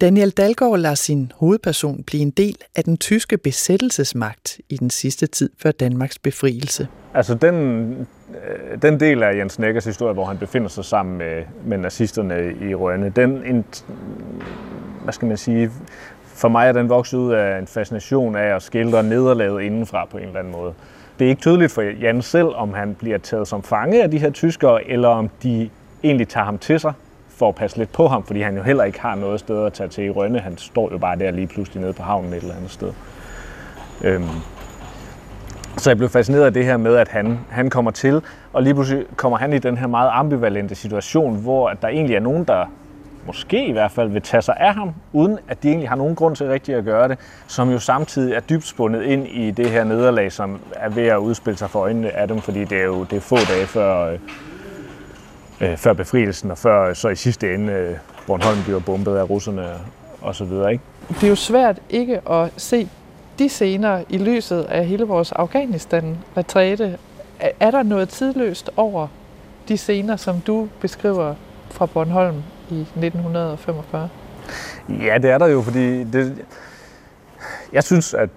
Daniel 0.01 0.29
Dalgaard 0.29 0.79
lader 0.79 0.95
sin 0.95 1.31
hovedperson 1.35 2.03
blive 2.03 2.21
en 2.21 2.29
del 2.29 2.55
af 2.75 2.83
den 2.83 2.97
tyske 2.97 3.37
besættelsesmagt 3.37 4.59
i 4.69 4.77
den 4.77 4.89
sidste 4.89 5.27
tid 5.27 5.49
før 5.61 5.71
Danmarks 5.71 6.19
befrielse. 6.19 6.87
Altså 7.13 7.35
den, 7.35 7.55
øh, 8.29 8.81
den 8.81 8.99
del 8.99 9.23
af 9.23 9.37
Jens 9.37 9.59
Neckers 9.59 9.85
historie, 9.85 10.13
hvor 10.13 10.25
han 10.25 10.37
befinder 10.37 10.67
sig 10.67 10.85
sammen 10.85 11.17
med, 11.17 11.43
med 11.65 11.77
nazisterne 11.77 12.53
i 12.69 12.75
Rønne, 12.75 13.09
den, 13.15 13.29
en, 13.45 13.65
hvad 15.03 15.13
skal 15.13 15.27
man 15.27 15.37
sige, 15.37 15.71
for 16.25 16.47
mig 16.47 16.67
er 16.67 16.71
den 16.71 16.89
vokset 16.89 17.17
ud 17.17 17.31
af 17.31 17.59
en 17.59 17.67
fascination 17.67 18.35
af 18.35 18.55
at 18.55 18.61
skildre 18.61 19.03
nederlaget 19.03 19.61
indenfra 19.61 20.05
på 20.05 20.17
en 20.17 20.23
eller 20.23 20.39
anden 20.39 20.53
måde. 20.53 20.73
Det 21.19 21.25
er 21.25 21.29
ikke 21.29 21.41
tydeligt 21.41 21.71
for 21.71 21.81
Jan 21.81 22.21
selv, 22.21 22.47
om 22.55 22.73
han 22.73 22.95
bliver 22.95 23.17
taget 23.17 23.47
som 23.47 23.63
fange 23.63 24.03
af 24.03 24.11
de 24.11 24.19
her 24.19 24.29
tyskere, 24.29 24.89
eller 24.89 25.07
om 25.07 25.29
de 25.43 25.69
egentlig 26.03 26.27
tager 26.27 26.45
ham 26.45 26.57
til 26.57 26.79
sig 26.79 26.93
for 27.39 27.49
at 27.49 27.55
passe 27.55 27.77
lidt 27.77 27.91
på 27.91 28.07
ham, 28.07 28.23
fordi 28.23 28.41
han 28.41 28.57
jo 28.57 28.63
heller 28.63 28.83
ikke 28.83 28.99
har 29.01 29.15
noget 29.15 29.39
sted 29.39 29.65
at 29.65 29.73
tage 29.73 29.89
til 29.89 30.03
i 30.03 30.09
Rønne. 30.09 30.39
Han 30.39 30.57
står 30.57 30.89
jo 30.91 30.97
bare 30.97 31.15
der 31.19 31.31
lige 31.31 31.47
pludselig 31.47 31.81
nede 31.81 31.93
på 31.93 32.03
havnen 32.03 32.33
et 32.33 32.41
eller 32.41 32.55
andet 32.55 32.71
sted. 32.71 32.91
Øhm, 34.01 34.27
så 35.77 35.89
jeg 35.89 35.97
blev 35.97 36.09
fascineret 36.09 36.45
af 36.45 36.53
det 36.53 36.65
her 36.65 36.77
med, 36.77 36.95
at 36.95 37.07
han, 37.07 37.39
han 37.49 37.69
kommer 37.69 37.91
til, 37.91 38.21
og 38.53 38.63
lige 38.63 38.73
pludselig 38.73 39.05
kommer 39.15 39.37
han 39.37 39.53
i 39.53 39.59
den 39.59 39.77
her 39.77 39.87
meget 39.87 40.09
ambivalente 40.13 40.75
situation, 40.75 41.35
hvor 41.35 41.69
at 41.69 41.81
der 41.81 41.87
egentlig 41.87 42.15
er 42.15 42.19
nogen, 42.19 42.43
der 42.43 42.65
måske 43.27 43.67
i 43.67 43.71
hvert 43.71 43.91
fald 43.91 44.09
vil 44.09 44.21
tage 44.21 44.41
sig 44.41 44.55
af 44.59 44.73
ham, 44.73 44.93
uden 45.13 45.39
at 45.47 45.63
de 45.63 45.67
egentlig 45.67 45.89
har 45.89 45.95
nogen 45.95 46.15
grund 46.15 46.35
til 46.35 46.47
rigtigt 46.47 46.77
at 46.77 46.83
gøre 46.83 47.07
det, 47.07 47.17
som 47.47 47.71
jo 47.71 47.79
samtidig 47.79 48.33
er 48.33 48.39
dybt 48.39 48.67
spundet 48.67 49.03
ind 49.03 49.27
i 49.27 49.51
det 49.51 49.69
her 49.69 49.83
nederlag, 49.83 50.31
som 50.31 50.59
er 50.75 50.89
ved 50.89 51.07
at 51.07 51.17
udspille 51.17 51.57
sig 51.57 51.69
for 51.69 51.79
øjnene 51.79 52.11
af 52.11 52.27
dem, 52.27 52.41
fordi 52.41 52.65
det 52.65 52.77
er 52.79 52.85
jo 52.85 53.03
det 53.03 53.17
er 53.17 53.21
få 53.21 53.35
dage 53.35 53.65
før, 53.65 54.11
øh, 54.11 54.19
øh, 55.61 55.77
før 55.77 55.93
befrielsen, 55.93 56.51
og 56.51 56.57
før 56.57 56.89
øh, 56.89 56.95
så 56.95 57.09
i 57.09 57.15
sidste 57.15 57.53
ende 57.53 57.73
øh, 57.73 57.95
Bornholm 58.27 58.63
bliver 58.63 58.79
bombet 58.79 59.15
af 59.15 59.29
russerne 59.29 59.67
og 60.21 60.35
så 60.35 60.45
videre. 60.45 60.71
Ikke? 60.71 60.83
Det 61.09 61.23
er 61.23 61.27
jo 61.27 61.35
svært 61.35 61.79
ikke 61.89 62.29
at 62.29 62.51
se 62.57 62.89
de 63.39 63.49
scener 63.49 64.03
i 64.09 64.17
lyset 64.17 64.63
af 64.63 64.85
hele 64.85 65.03
vores 65.03 65.31
Afghanistan-retræte. 65.31 66.97
Er 67.59 67.71
der 67.71 67.83
noget 67.83 68.09
tidløst 68.09 68.69
over 68.77 69.07
de 69.67 69.77
scener, 69.77 70.15
som 70.15 70.39
du 70.39 70.67
beskriver 70.81 71.35
fra 71.71 71.85
Bornholm 71.85 72.35
i 72.69 72.79
1945? 72.81 74.09
Ja, 74.89 75.17
det 75.17 75.29
er 75.29 75.37
der 75.37 75.47
jo, 75.47 75.61
fordi 75.61 76.03
det, 76.03 76.45
jeg 77.73 77.83
synes, 77.83 78.13
at 78.13 78.29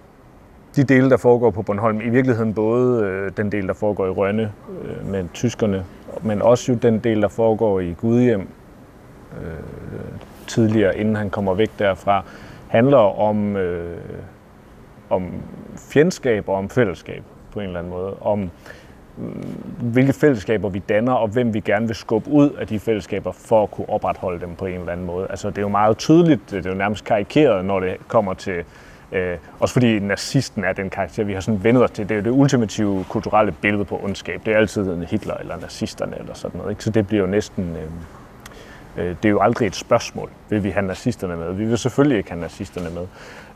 de 0.76 0.84
dele, 0.84 1.10
der 1.10 1.16
foregår 1.16 1.50
på 1.50 1.62
Bornholm, 1.62 2.00
i 2.00 2.08
virkeligheden 2.08 2.54
både 2.54 3.04
øh, 3.04 3.32
den 3.36 3.52
del, 3.52 3.68
der 3.68 3.74
foregår 3.74 4.06
i 4.06 4.10
Rønne 4.10 4.52
øh, 4.82 5.06
med 5.06 5.24
tyskerne, 5.34 5.84
men 6.22 6.42
også 6.42 6.72
jo 6.72 6.78
den 6.78 6.98
del, 6.98 7.22
der 7.22 7.28
foregår 7.28 7.80
i 7.80 7.92
Gudhjem 7.92 8.48
øh, 9.42 9.48
tidligere, 10.46 10.98
inden 10.98 11.16
han 11.16 11.30
kommer 11.30 11.54
væk 11.54 11.70
derfra, 11.78 12.24
handler 12.68 13.20
om, 13.20 13.56
øh, 13.56 13.98
om 15.10 15.32
fjendskab 15.76 16.48
og 16.48 16.54
om 16.54 16.70
fællesskab 16.70 17.22
på 17.52 17.60
en 17.60 17.66
eller 17.66 17.78
anden 17.78 17.92
måde. 17.92 18.16
Om 18.20 18.50
mm, 19.16 19.44
hvilke 19.80 20.12
fællesskaber 20.12 20.68
vi 20.68 20.78
danner, 20.78 21.12
og 21.12 21.28
hvem 21.28 21.54
vi 21.54 21.60
gerne 21.60 21.86
vil 21.86 21.96
skubbe 21.96 22.30
ud 22.30 22.50
af 22.50 22.66
de 22.66 22.78
fællesskaber 22.78 23.32
for 23.32 23.62
at 23.62 23.70
kunne 23.70 23.88
opretholde 23.88 24.40
dem 24.40 24.54
på 24.54 24.66
en 24.66 24.78
eller 24.78 24.92
anden 24.92 25.06
måde. 25.06 25.26
Altså 25.30 25.50
det 25.50 25.58
er 25.58 25.62
jo 25.62 25.68
meget 25.68 25.98
tydeligt, 25.98 26.50
det 26.50 26.66
er 26.66 26.70
jo 26.70 26.76
nærmest 26.76 27.04
karikeret, 27.04 27.64
når 27.64 27.80
det 27.80 27.96
kommer 28.08 28.34
til 28.34 28.64
Øh, 29.12 29.38
også 29.60 29.72
fordi 29.72 29.98
nazisten 29.98 30.64
er 30.64 30.72
den 30.72 30.90
karakter, 30.90 31.24
vi 31.24 31.32
har 31.32 31.40
sådan 31.40 31.64
vendet 31.64 31.84
os 31.84 31.90
til. 31.90 32.08
Det 32.08 32.14
er 32.14 32.18
jo 32.18 32.24
det 32.24 32.30
ultimative 32.30 33.04
kulturelle 33.08 33.52
billede 33.52 33.84
på 33.84 34.00
ondskab. 34.04 34.40
Det 34.46 34.54
er 34.54 34.58
altid 34.58 35.06
Hitler 35.06 35.34
eller 35.34 35.56
nazisterne 35.60 36.18
eller 36.18 36.34
sådan 36.34 36.58
noget. 36.58 36.70
Ikke? 36.70 36.84
Så 36.84 36.90
det 36.90 37.06
bliver 37.06 37.20
jo 37.20 37.26
næsten... 37.26 37.76
Øh, 37.76 37.82
øh, 37.82 37.90
Øh, 38.96 39.06
det 39.06 39.24
er 39.24 39.30
jo 39.30 39.40
aldrig 39.40 39.66
et 39.66 39.76
spørgsmål, 39.76 40.30
vil 40.48 40.64
vi 40.64 40.70
have 40.70 40.86
nazisterne 40.86 41.36
med. 41.36 41.52
Vi 41.52 41.64
vil 41.64 41.78
selvfølgelig 41.78 42.18
ikke 42.18 42.30
have 42.30 42.40
nazisterne 42.40 42.90
med. 42.94 43.06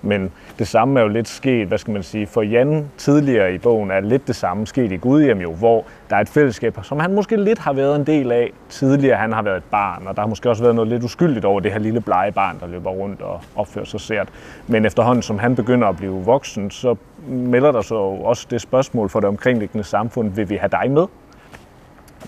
Men 0.03 0.33
det 0.59 0.69
samme 0.69 1.01
er 1.01 1.05
jo 1.05 1.09
lidt 1.09 1.29
sket, 1.29 1.69
hvad 1.69 1.79
skal 1.79 1.93
man 1.93 2.03
sige, 2.03 2.27
for 2.27 2.43
Jan 2.43 2.91
tidligere 2.99 3.55
i 3.55 3.59
bogen 3.59 3.91
er 3.91 4.01
lidt 4.01 4.27
det 4.27 4.37
samme 4.37 4.67
sket 4.67 4.93
i 4.93 4.97
Gudhjem 4.97 5.41
jo, 5.41 5.53
hvor 5.53 5.85
der 6.11 6.17
er 6.17 6.21
et 6.21 6.29
fællesskab, 6.29 6.79
som 6.83 7.01
han 7.01 7.15
måske 7.15 7.37
lidt 7.37 7.59
har 7.59 7.73
været 7.73 7.97
en 7.97 8.05
del 8.07 8.33
af 8.33 8.53
tidligere. 8.69 9.17
Han 9.17 9.33
har 9.33 9.43
været 9.43 9.57
et 9.57 9.65
barn, 9.65 10.07
og 10.07 10.17
der 10.17 10.23
har 10.23 10.29
måske 10.29 10.51
også 10.51 10.63
været 10.63 10.75
noget 10.75 10.89
lidt 10.91 11.05
uskyldigt 11.05 11.45
over 11.45 11.61
det 11.61 11.73
her 11.73 11.79
lille 11.79 12.01
blege 12.01 12.33
barn, 12.33 12.61
der 12.61 12.67
løber 12.67 12.91
rundt 12.91 13.23
og 13.23 13.41
opfører 13.57 13.85
sig 13.85 14.01
sært. 14.01 14.29
Men 14.67 14.85
efterhånden, 14.85 15.23
som 15.23 15.39
han 15.39 15.57
begynder 15.57 15.89
at 15.89 15.97
blive 15.97 16.25
voksen, 16.25 16.71
så 16.71 16.97
melder 17.29 17.73
der 17.73 17.81
så 17.81 17.95
også 18.25 18.47
det 18.51 18.61
spørgsmål 18.61 19.09
for 19.09 19.21
det 19.21 19.29
omkringliggende 19.29 19.85
samfund, 19.85 20.31
vil 20.31 20.51
vi 20.51 20.57
have 20.57 20.71
dig 20.71 20.91
med? 20.91 21.07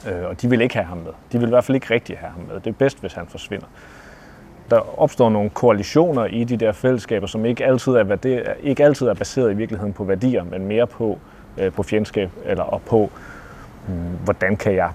Øh, 0.09 0.29
og 0.29 0.43
de 0.43 0.51
vil 0.51 0.61
ikke 0.61 0.75
have 0.75 0.87
ham 0.87 0.99
med. 0.99 1.13
De 1.33 1.39
vil 1.39 1.47
i 1.47 1.51
hvert 1.51 1.65
fald 1.65 1.75
ikke 1.75 1.95
rigtig 1.95 2.19
have 2.19 2.31
ham 2.31 2.43
med. 2.53 2.61
Det 2.61 2.67
er 2.67 2.75
bedst, 2.75 3.01
hvis 3.01 3.13
han 3.13 3.27
forsvinder 3.29 3.67
der 4.71 5.01
opstår 5.01 5.31
nogle 5.31 5.51
koalitioner 5.51 6.25
i 6.25 6.45
de 6.45 6.57
der 6.57 6.73
fællesskaber, 6.73 7.27
som 7.27 7.45
ikke 7.45 7.67
altid 7.67 7.93
er, 7.93 8.05
værdi, 8.05 8.39
ikke 8.63 8.85
altid 8.85 9.07
er 9.07 9.15
baseret 9.15 9.53
i 9.53 9.55
virkeligheden 9.55 9.93
på 9.93 10.05
værdier, 10.05 10.45
men 10.45 10.67
mere 10.67 10.87
på, 10.87 11.19
øh, 11.59 11.73
på 11.73 11.83
fjendskab, 11.83 12.31
eller 12.45 12.65
og 12.65 12.83
på, 12.83 13.11
mm, 13.89 13.95
hvordan 14.25 14.57
kan 14.57 14.75
jeg 14.75 14.91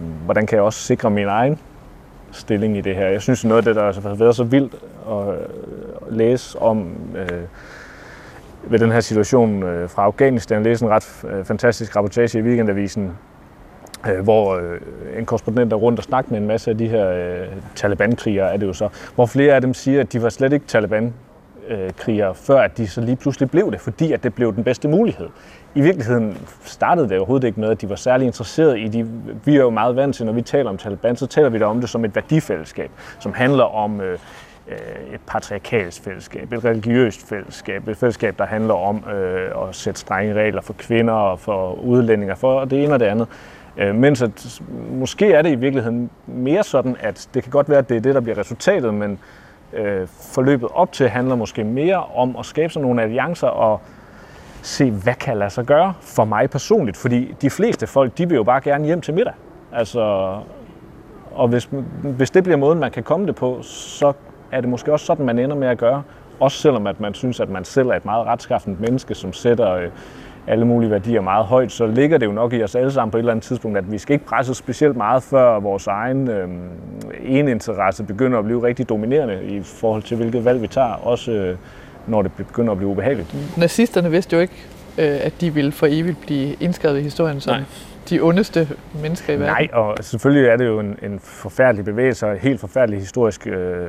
mm, 0.00 0.12
hvordan 0.24 0.46
kan 0.46 0.56
jeg 0.56 0.62
også 0.62 0.80
sikre 0.80 1.10
min 1.10 1.26
egen 1.26 1.58
stilling 2.32 2.76
i 2.76 2.80
det 2.80 2.96
her. 2.96 3.08
Jeg 3.08 3.22
synes, 3.22 3.44
noget 3.44 3.58
af 3.58 3.64
det, 3.64 3.76
der 3.76 3.82
altså 3.82 4.00
har 4.00 4.14
været 4.14 4.36
så 4.36 4.44
vildt 4.44 4.74
at 5.10 5.28
øh, 5.28 6.16
læse 6.16 6.58
om 6.58 6.86
øh, 7.16 7.42
ved 8.62 8.78
den 8.78 8.92
her 8.92 9.00
situation 9.00 9.62
øh, 9.62 9.88
fra 9.88 10.02
Afghanistan, 10.02 10.62
læse 10.62 10.70
læste 10.70 10.84
en 10.84 10.90
ret 10.90 11.24
øh, 11.28 11.44
fantastisk 11.44 11.96
rapportage 11.96 12.38
i 12.38 12.42
Weekendavisen, 12.42 13.12
Øh, 14.08 14.20
hvor 14.20 14.54
øh, 14.56 14.80
en 15.18 15.26
korrespondent 15.26 15.72
er 15.72 15.76
rundt 15.76 15.98
og 15.98 16.04
snakker 16.04 16.32
med 16.32 16.40
en 16.40 16.46
masse 16.46 16.70
af 16.70 16.78
de 16.78 16.88
her 16.88 17.08
øh, 17.08 17.46
Taliban-krigere, 17.74 18.52
er 18.52 18.56
det 18.56 18.66
jo 18.66 18.72
så, 18.72 18.88
hvor 19.14 19.26
flere 19.26 19.54
af 19.54 19.60
dem 19.60 19.74
siger, 19.74 20.00
at 20.00 20.12
de 20.12 20.22
var 20.22 20.28
slet 20.28 20.52
ikke 20.52 20.66
Taliban 20.66 21.14
krigere, 21.96 22.28
øh, 22.28 22.34
før 22.34 22.60
at 22.60 22.76
de 22.76 22.88
så 22.88 23.00
lige 23.00 23.16
pludselig 23.16 23.50
blev 23.50 23.72
det, 23.72 23.80
fordi 23.80 24.12
at 24.12 24.22
det 24.22 24.34
blev 24.34 24.54
den 24.54 24.64
bedste 24.64 24.88
mulighed. 24.88 25.28
I 25.74 25.80
virkeligheden 25.80 26.38
startede 26.64 27.08
det 27.08 27.18
overhovedet 27.18 27.46
ikke 27.46 27.60
med, 27.60 27.68
at 27.70 27.80
de 27.80 27.88
var 27.88 27.96
særlig 27.96 28.26
interesserede 28.26 28.80
i 28.80 28.88
de. 28.88 29.08
Vi 29.44 29.56
er 29.56 29.60
jo 29.60 29.70
meget 29.70 29.96
vant 29.96 30.16
til, 30.16 30.26
når 30.26 30.32
vi 30.32 30.42
taler 30.42 30.70
om 30.70 30.76
Taliban, 30.76 31.16
så 31.16 31.26
taler 31.26 31.48
vi 31.48 31.58
da 31.58 31.64
om 31.64 31.80
det 31.80 31.88
som 31.88 32.04
et 32.04 32.14
værdifællesskab, 32.14 32.90
som 33.18 33.32
handler 33.32 33.64
om 33.64 34.00
øh, 34.00 34.18
øh 34.68 35.14
et 35.14 35.20
patriarkalsk 35.26 36.02
fællesskab, 36.04 36.52
et 36.52 36.64
religiøst 36.64 37.28
fællesskab, 37.28 37.88
et 37.88 37.96
fællesskab, 37.96 38.38
der 38.38 38.46
handler 38.46 38.74
om 38.74 39.04
øh, 39.14 39.68
at 39.68 39.74
sætte 39.74 40.00
strenge 40.00 40.34
regler 40.34 40.62
for 40.62 40.72
kvinder 40.72 41.14
og 41.14 41.40
for 41.40 41.72
udlændinger, 41.72 42.34
for 42.34 42.64
det 42.64 42.84
ene 42.84 42.94
og 42.94 43.00
det 43.00 43.06
andet. 43.06 43.28
Øh, 43.76 43.94
mens 43.94 44.22
at 44.22 44.62
måske 44.90 45.32
er 45.32 45.42
det 45.42 45.50
i 45.50 45.54
virkeligheden 45.54 46.10
mere 46.26 46.62
sådan, 46.62 46.96
at 47.00 47.28
det 47.34 47.42
kan 47.42 47.50
godt 47.50 47.68
være, 47.68 47.78
at 47.78 47.88
det 47.88 47.96
er 47.96 48.00
det, 48.00 48.14
der 48.14 48.20
bliver 48.20 48.38
resultatet, 48.38 48.94
men 48.94 49.18
øh, 49.72 50.06
forløbet 50.06 50.68
op 50.74 50.92
til 50.92 51.08
handler 51.08 51.34
måske 51.34 51.64
mere 51.64 52.04
om 52.14 52.36
at 52.38 52.46
skabe 52.46 52.72
sådan 52.72 52.86
nogle 52.86 53.02
alliancer 53.02 53.48
og 53.48 53.80
se, 54.62 54.90
hvad 54.90 55.14
kan 55.14 55.38
lade 55.38 55.50
sig 55.50 55.64
gøre 55.64 55.94
for 56.00 56.24
mig 56.24 56.50
personligt. 56.50 56.96
Fordi 56.96 57.34
de 57.42 57.50
fleste 57.50 57.86
folk, 57.86 58.18
de 58.18 58.28
vil 58.28 58.36
jo 58.36 58.42
bare 58.42 58.60
gerne 58.60 58.84
hjem 58.84 59.00
til 59.00 59.14
middag. 59.14 59.32
Altså, 59.72 60.00
og 61.34 61.48
hvis, 61.48 61.68
hvis 62.02 62.30
det 62.30 62.44
bliver 62.44 62.56
måden, 62.56 62.78
man 62.78 62.90
kan 62.90 63.02
komme 63.02 63.26
det 63.26 63.34
på, 63.34 63.62
så 63.62 64.12
er 64.52 64.60
det 64.60 64.70
måske 64.70 64.92
også 64.92 65.06
sådan, 65.06 65.26
man 65.26 65.38
ender 65.38 65.56
med 65.56 65.68
at 65.68 65.78
gøre. 65.78 66.02
Også 66.40 66.58
selvom 66.58 66.86
at 66.86 67.00
man 67.00 67.14
synes, 67.14 67.40
at 67.40 67.48
man 67.48 67.64
selv 67.64 67.88
er 67.88 67.94
et 67.94 68.04
meget 68.04 68.26
retskaffent 68.26 68.80
menneske, 68.80 69.14
som 69.14 69.32
sætter 69.32 69.72
øh, 69.72 69.88
alle 70.46 70.64
mulige 70.64 70.90
værdier 70.90 71.20
meget 71.20 71.44
højt, 71.44 71.72
så 71.72 71.86
ligger 71.86 72.18
det 72.18 72.26
jo 72.26 72.32
nok 72.32 72.52
i 72.52 72.62
os 72.62 72.74
alle 72.74 72.90
sammen 72.92 73.10
på 73.10 73.16
et 73.16 73.20
eller 73.20 73.32
andet 73.32 73.44
tidspunkt, 73.44 73.78
at 73.78 73.92
vi 73.92 73.98
skal 73.98 74.14
ikke 74.14 74.26
presse 74.26 74.54
specielt 74.54 74.96
meget, 74.96 75.22
før 75.22 75.60
vores 75.60 75.86
egen 75.86 76.28
øh, 76.28 76.48
eneninteresse 77.24 78.04
begynder 78.04 78.38
at 78.38 78.44
blive 78.44 78.62
rigtig 78.62 78.88
dominerende 78.88 79.44
i 79.44 79.60
forhold 79.62 80.02
til, 80.02 80.16
hvilket 80.16 80.44
valg 80.44 80.62
vi 80.62 80.66
tager, 80.66 81.06
også 81.06 81.32
øh, 81.32 81.56
når 82.06 82.22
det 82.22 82.32
begynder 82.32 82.72
at 82.72 82.78
blive 82.78 82.90
ubehageligt. 82.90 83.58
Nazisterne 83.58 84.10
vidste 84.10 84.36
jo 84.36 84.42
ikke, 84.42 84.54
øh, 84.98 85.18
at 85.22 85.32
de 85.40 85.54
ville 85.54 85.72
for 85.72 85.86
evigt 85.90 86.20
blive 86.20 86.54
indskrevet 86.60 86.98
i 86.98 87.02
historien 87.02 87.40
som 87.40 87.54
Nej. 87.54 87.62
de 88.10 88.20
ondeste 88.20 88.68
mennesker 89.02 89.32
i 89.32 89.40
verden. 89.40 89.54
Nej, 89.54 89.68
og 89.72 89.96
selvfølgelig 90.00 90.48
er 90.48 90.56
det 90.56 90.66
jo 90.66 90.80
en, 90.80 90.98
en 91.02 91.20
forfærdelig 91.20 91.84
bevægelse 91.84 92.26
og 92.26 92.36
helt 92.36 92.60
forfærdelige 92.60 93.00
historiske 93.00 93.50
øh, 93.50 93.88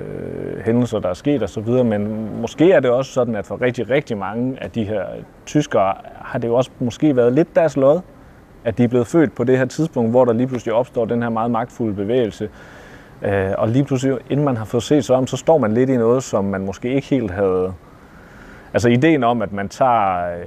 hændelser, 0.66 1.00
der 1.00 1.10
er 1.10 1.14
sket 1.14 1.44
osv., 1.44 1.68
men 1.68 2.30
måske 2.42 2.72
er 2.72 2.80
det 2.80 2.90
også 2.90 3.12
sådan, 3.12 3.36
at 3.36 3.46
for 3.46 3.62
rigtig, 3.62 3.90
rigtig 3.90 4.18
mange 4.18 4.64
af 4.64 4.72
de 4.72 4.84
her 4.84 5.04
tyskere 5.46 5.94
har 6.24 6.40
det 6.40 6.48
jo 6.48 6.56
også 6.56 6.72
måske 6.80 7.16
været 7.16 7.34
lidt 7.34 7.56
deres 7.56 7.78
lod, 7.78 8.00
at 8.64 8.78
de 8.78 8.84
er 8.84 8.88
blevet 8.88 9.08
født 9.08 9.36
på 9.36 9.44
det 9.44 9.58
her 9.58 9.66
tidspunkt, 9.66 10.12
hvor 10.12 10.26
der 10.26 10.34
lige 10.34 10.48
pludselig 10.48 10.74
opstår 10.74 11.06
den 11.06 11.22
her 11.22 11.30
meget 11.30 11.52
magtfulde 11.52 11.94
bevægelse. 11.94 12.50
Øh, 13.22 13.52
og 13.58 13.70
lige 13.70 13.86
pludselig, 13.86 14.18
inden 14.30 14.46
man 14.46 14.58
har 14.58 14.66
fået 14.66 14.84
set 14.84 15.06
sig 15.06 15.16
om, 15.16 15.28
så 15.28 15.38
står 15.38 15.58
man 15.58 15.74
lidt 15.74 15.90
i 15.90 15.98
noget, 15.98 16.24
som 16.24 16.46
man 16.46 16.66
måske 16.66 16.94
ikke 16.94 17.08
helt 17.08 17.32
havde... 17.32 17.74
Altså 18.74 18.90
ideen 18.90 19.24
om, 19.24 19.42
at 19.42 19.54
man 19.54 19.70
tager 19.70 20.36
øh, 20.38 20.46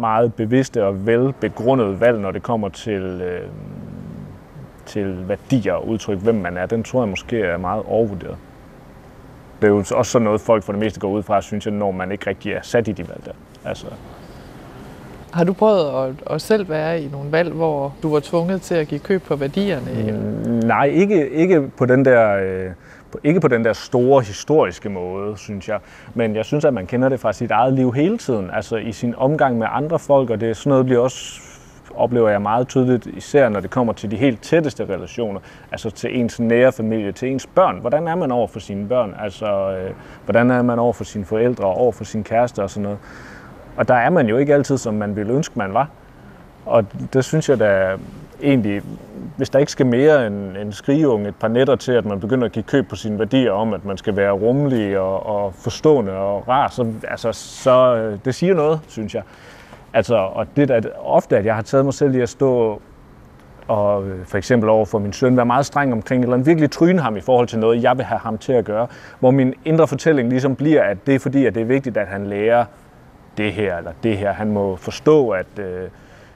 meget 0.00 0.34
bevidste 0.34 0.86
og 0.86 1.06
velbegrundede 1.06 2.00
valg, 2.00 2.18
når 2.18 2.30
det 2.30 2.42
kommer 2.42 2.68
til, 2.68 3.02
øh, 3.02 3.48
til 4.86 5.28
værdier 5.28 5.72
og 5.72 5.88
udtryk, 5.88 6.18
hvem 6.18 6.34
man 6.34 6.56
er, 6.56 6.66
den 6.66 6.82
tror 6.82 7.02
jeg 7.02 7.08
måske 7.08 7.40
er 7.40 7.56
meget 7.56 7.82
overvurderet. 7.86 8.36
Det 9.60 9.66
er 9.66 9.72
jo 9.72 9.78
også 9.78 10.04
sådan 10.04 10.24
noget, 10.24 10.40
folk 10.40 10.62
for 10.62 10.72
det 10.72 10.80
meste 10.80 11.00
går 11.00 11.08
ud 11.08 11.22
fra, 11.22 11.40
synes 11.40 11.66
jeg, 11.66 11.74
når 11.74 11.90
man 11.90 12.12
ikke 12.12 12.30
rigtig 12.30 12.52
er 12.52 12.62
sat 12.62 12.88
i 12.88 12.92
de 12.92 13.08
valg 13.08 13.24
der. 13.24 13.32
Altså, 13.64 13.86
har 15.32 15.44
du 15.44 15.52
prøvet 15.52 16.08
at, 16.08 16.34
at 16.34 16.40
selv 16.42 16.68
være 16.68 17.02
i 17.02 17.08
nogle 17.12 17.32
valg, 17.32 17.52
hvor 17.52 17.94
du 18.02 18.12
var 18.12 18.20
tvunget 18.20 18.62
til 18.62 18.74
at 18.74 18.88
give 18.88 19.00
køb 19.00 19.22
på 19.22 19.36
værdierne? 19.36 20.12
Mm, 20.44 20.50
nej, 20.52 20.84
ikke, 20.86 21.30
ikke, 21.30 21.62
på 21.76 21.86
den 21.86 22.04
der, 22.04 22.36
øh, 22.36 22.70
på- 23.12 23.18
ikke 23.24 23.40
på 23.40 23.48
den 23.48 23.64
der 23.64 23.72
store 23.72 24.22
historiske 24.22 24.88
måde, 24.88 25.36
synes 25.38 25.68
jeg. 25.68 25.78
Men 26.14 26.36
jeg 26.36 26.44
synes, 26.44 26.64
at 26.64 26.74
man 26.74 26.86
kender 26.86 27.08
det 27.08 27.20
fra 27.20 27.32
sit 27.32 27.50
eget 27.50 27.72
liv 27.72 27.92
hele 27.92 28.18
tiden. 28.18 28.50
Altså 28.52 28.76
i 28.76 28.92
sin 28.92 29.14
omgang 29.16 29.58
med 29.58 29.66
andre 29.70 29.98
folk, 29.98 30.30
og 30.30 30.40
det 30.40 30.50
er 30.50 30.54
sådan 30.54 30.70
noget 30.70 30.84
bliver 30.86 31.00
også 31.00 31.40
oplever 31.96 32.28
jeg 32.30 32.42
meget 32.42 32.68
tydeligt, 32.68 33.06
især 33.06 33.48
når 33.48 33.60
det 33.60 33.70
kommer 33.70 33.92
til 33.92 34.10
de 34.10 34.16
helt 34.16 34.42
tætteste 34.42 34.84
relationer, 34.84 35.40
altså 35.72 35.90
til 35.90 36.20
ens 36.20 36.40
nære 36.40 36.72
familie, 36.72 37.12
til 37.12 37.28
ens 37.28 37.46
børn. 37.46 37.78
Hvordan 37.80 38.08
er 38.08 38.14
man 38.14 38.32
over 38.32 38.46
for 38.48 38.60
sine 38.60 38.88
børn? 38.88 39.14
Altså, 39.22 39.46
øh, 39.46 39.90
hvordan 40.24 40.50
er 40.50 40.62
man 40.62 40.78
over 40.78 40.92
for 40.92 41.04
sine 41.04 41.24
forældre, 41.24 41.64
og 41.64 41.74
over 41.74 41.92
for 41.92 42.04
sin 42.04 42.24
kæreste 42.24 42.62
og 42.62 42.70
sådan 42.70 42.82
noget. 42.82 42.98
Og 43.76 43.88
der 43.88 43.94
er 43.94 44.10
man 44.10 44.28
jo 44.28 44.36
ikke 44.36 44.54
altid, 44.54 44.78
som 44.78 44.94
man 44.94 45.16
ville 45.16 45.32
ønske, 45.32 45.58
man 45.58 45.74
var. 45.74 45.88
Og 46.66 46.84
det 47.12 47.24
synes 47.24 47.48
jeg 47.48 47.58
da 47.58 47.96
egentlig, 48.42 48.82
hvis 49.36 49.50
der 49.50 49.58
ikke 49.58 49.72
skal 49.72 49.86
mere 49.86 50.26
end 50.26 50.56
en 50.56 50.72
skrigeunge 50.72 51.28
et 51.28 51.34
par 51.36 51.48
netter 51.48 51.76
til, 51.76 51.92
at 51.92 52.04
man 52.04 52.20
begynder 52.20 52.44
at 52.44 52.52
give 52.52 52.62
køb 52.62 52.88
på 52.88 52.96
sine 52.96 53.18
værdier 53.18 53.52
om, 53.52 53.74
at 53.74 53.84
man 53.84 53.96
skal 53.96 54.16
være 54.16 54.32
rummelig 54.32 54.98
og, 54.98 55.26
og 55.26 55.54
forstående 55.54 56.12
og 56.12 56.48
rar, 56.48 56.68
så, 56.68 56.92
altså, 57.08 57.32
så 57.32 57.96
øh, 57.96 58.18
det 58.24 58.34
siger 58.34 58.54
noget, 58.54 58.80
synes 58.88 59.14
jeg. 59.14 59.22
Altså, 59.94 60.16
og 60.16 60.46
det 60.56 60.70
er 60.70 60.80
ofte, 61.04 61.36
at 61.36 61.44
jeg 61.44 61.54
har 61.54 61.62
taget 61.62 61.84
mig 61.84 61.94
selv 61.94 62.14
i 62.14 62.20
at 62.20 62.28
stå 62.28 62.80
og 63.68 64.08
øh, 64.08 64.26
for 64.26 64.38
eksempel 64.38 64.68
over 64.68 64.84
for 64.84 64.98
min 64.98 65.12
søn 65.12 65.36
være 65.36 65.46
meget 65.46 65.66
streng 65.66 65.92
omkring, 65.92 66.22
eller 66.22 66.36
virkelig 66.36 66.70
tryne 66.70 67.00
ham 67.00 67.16
i 67.16 67.20
forhold 67.20 67.48
til 67.48 67.58
noget, 67.58 67.82
jeg 67.82 67.96
vil 67.96 68.04
have 68.04 68.18
ham 68.18 68.38
til 68.38 68.52
at 68.52 68.64
gøre. 68.64 68.86
Hvor 69.20 69.30
min 69.30 69.54
indre 69.64 69.86
fortælling 69.86 70.28
ligesom 70.28 70.56
bliver, 70.56 70.82
at 70.82 71.06
det 71.06 71.14
er 71.14 71.18
fordi, 71.18 71.46
at 71.46 71.54
det 71.54 71.60
er 71.60 71.64
vigtigt, 71.64 71.96
at 71.96 72.06
han 72.06 72.26
lærer 72.26 72.64
det 73.36 73.52
her 73.52 73.76
eller 73.76 73.92
det 74.02 74.18
her. 74.18 74.32
Han 74.32 74.52
må 74.52 74.76
forstå, 74.76 75.30
at 75.30 75.58
øh, 75.58 75.88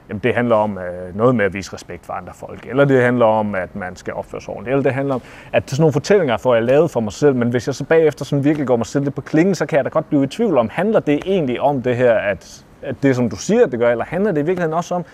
jamen, 0.09 0.19
det 0.23 0.33
handler 0.33 0.55
om 0.55 0.77
øh, 0.77 1.17
noget 1.17 1.35
med 1.35 1.45
at 1.45 1.53
vise 1.53 1.73
respekt 1.73 2.05
for 2.05 2.13
andre 2.13 2.33
folk, 2.35 2.65
eller 2.65 2.85
det 2.85 3.01
handler 3.03 3.25
om, 3.25 3.55
at 3.55 3.75
man 3.75 3.95
skal 3.95 4.13
opføre 4.13 4.41
sig 4.41 4.49
ordentligt, 4.49 4.73
eller 4.73 4.83
det 4.83 4.93
handler 4.93 5.15
om, 5.15 5.21
at 5.53 5.69
sådan 5.69 5.81
nogle 5.81 5.93
fortællinger 5.93 6.37
får 6.37 6.55
jeg 6.55 6.63
lavet 6.63 6.91
for 6.91 6.99
mig 6.99 7.13
selv, 7.13 7.35
men 7.35 7.49
hvis 7.49 7.67
jeg 7.67 7.75
så 7.75 7.83
bagefter 7.83 8.25
sådan 8.25 8.43
virkelig 8.43 8.67
går 8.67 8.75
mig 8.75 8.85
selv 8.85 9.03
lidt 9.03 9.15
på 9.15 9.21
klingen, 9.21 9.55
så 9.55 9.65
kan 9.65 9.77
jeg 9.77 9.85
da 9.85 9.89
godt 9.89 10.09
blive 10.09 10.23
i 10.23 10.27
tvivl 10.27 10.57
om, 10.57 10.69
handler 10.71 10.99
det 10.99 11.19
egentlig 11.25 11.61
om 11.61 11.81
det 11.81 11.95
her, 11.95 12.13
at, 12.13 12.65
at 12.81 12.95
det 13.03 13.15
som 13.15 13.29
du 13.29 13.35
siger, 13.35 13.65
det 13.65 13.79
gør, 13.79 13.91
eller 13.91 14.05
handler 14.05 14.31
det 14.31 14.41
i 14.41 14.45
virkeligheden 14.45 14.73
også 14.73 14.95
om, 14.95 15.05